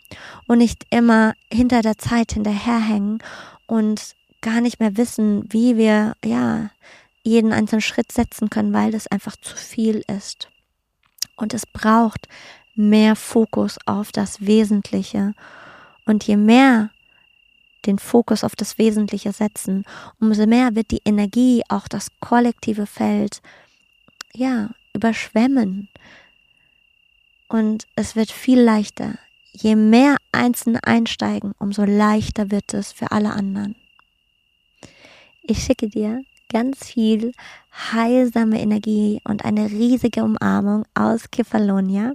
und 0.47 0.57
nicht 0.57 0.85
immer 0.89 1.33
hinter 1.51 1.81
der 1.81 1.97
Zeit 1.97 2.33
hinterherhängen 2.33 3.19
und 3.65 4.15
gar 4.41 4.61
nicht 4.61 4.79
mehr 4.79 4.97
wissen, 4.97 5.45
wie 5.51 5.77
wir, 5.77 6.15
ja, 6.23 6.69
jeden 7.23 7.53
einzelnen 7.53 7.81
Schritt 7.81 8.11
setzen 8.11 8.49
können, 8.49 8.73
weil 8.73 8.91
das 8.91 9.07
einfach 9.07 9.35
zu 9.37 9.55
viel 9.55 10.03
ist. 10.07 10.49
Und 11.35 11.53
es 11.53 11.65
braucht 11.65 12.27
mehr 12.75 13.15
Fokus 13.15 13.77
auf 13.85 14.11
das 14.11 14.45
Wesentliche. 14.45 15.33
Und 16.05 16.23
je 16.25 16.37
mehr 16.37 16.91
den 17.85 17.99
Fokus 17.99 18.43
auf 18.43 18.55
das 18.55 18.77
Wesentliche 18.77 19.31
setzen, 19.31 19.85
umso 20.19 20.45
mehr 20.45 20.75
wird 20.75 20.91
die 20.91 21.01
Energie, 21.05 21.63
auch 21.69 21.87
das 21.87 22.09
kollektive 22.19 22.85
Feld, 22.85 23.41
ja, 24.33 24.69
überschwemmen. 24.95 25.89
Und 27.47 27.85
es 27.95 28.15
wird 28.15 28.31
viel 28.31 28.59
leichter. 28.59 29.19
Je 29.51 29.75
mehr 29.75 30.17
Einzelne 30.31 30.83
einsteigen, 30.83 31.53
umso 31.59 31.85
leichter 31.85 32.51
wird 32.51 32.73
es 32.73 32.91
für 32.91 33.11
alle 33.11 33.31
anderen. 33.31 33.75
Ich 35.43 35.63
schicke 35.63 35.87
dir 35.87 36.23
ganz 36.51 36.85
viel 36.85 37.33
heilsame 37.91 38.61
Energie 38.61 39.21
und 39.23 39.45
eine 39.45 39.69
riesige 39.69 40.23
Umarmung 40.23 40.85
aus 40.93 41.29
Kefalonia, 41.31 42.13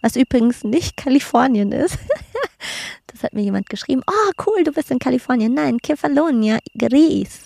was 0.00 0.16
übrigens 0.16 0.64
nicht 0.64 0.96
Kalifornien 0.96 1.72
ist. 1.72 1.98
Das 3.10 3.22
hat 3.22 3.32
mir 3.32 3.42
jemand 3.42 3.68
geschrieben. 3.68 4.02
Oh, 4.06 4.32
cool, 4.46 4.62
du 4.62 4.70
bist 4.70 4.90
in 4.92 4.98
Kalifornien. 5.00 5.52
Nein, 5.52 5.78
Kefalonia, 5.78 6.58
Gries. 6.76 7.40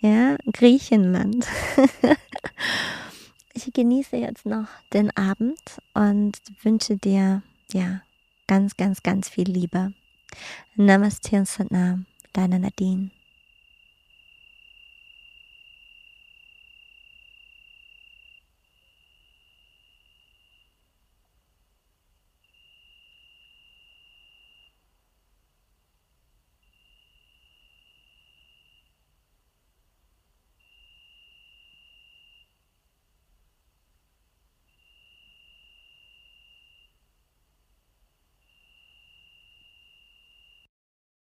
Ja, 0.00 0.36
Griechenland. 0.50 1.46
ich 3.54 3.72
genieße 3.72 4.16
jetzt 4.16 4.44
noch 4.44 4.66
den 4.92 5.16
Abend 5.16 5.80
und 5.94 6.32
wünsche 6.62 6.96
dir, 6.96 7.42
ja, 7.72 8.02
ganz, 8.46 8.76
ganz, 8.76 9.02
ganz 9.02 9.28
viel 9.28 9.48
Liebe. 9.48 9.92
Namaste 10.74 11.36
und 11.36 11.48
Satnam, 11.48 12.06
deine 12.32 12.58
Nadine. 12.58 13.10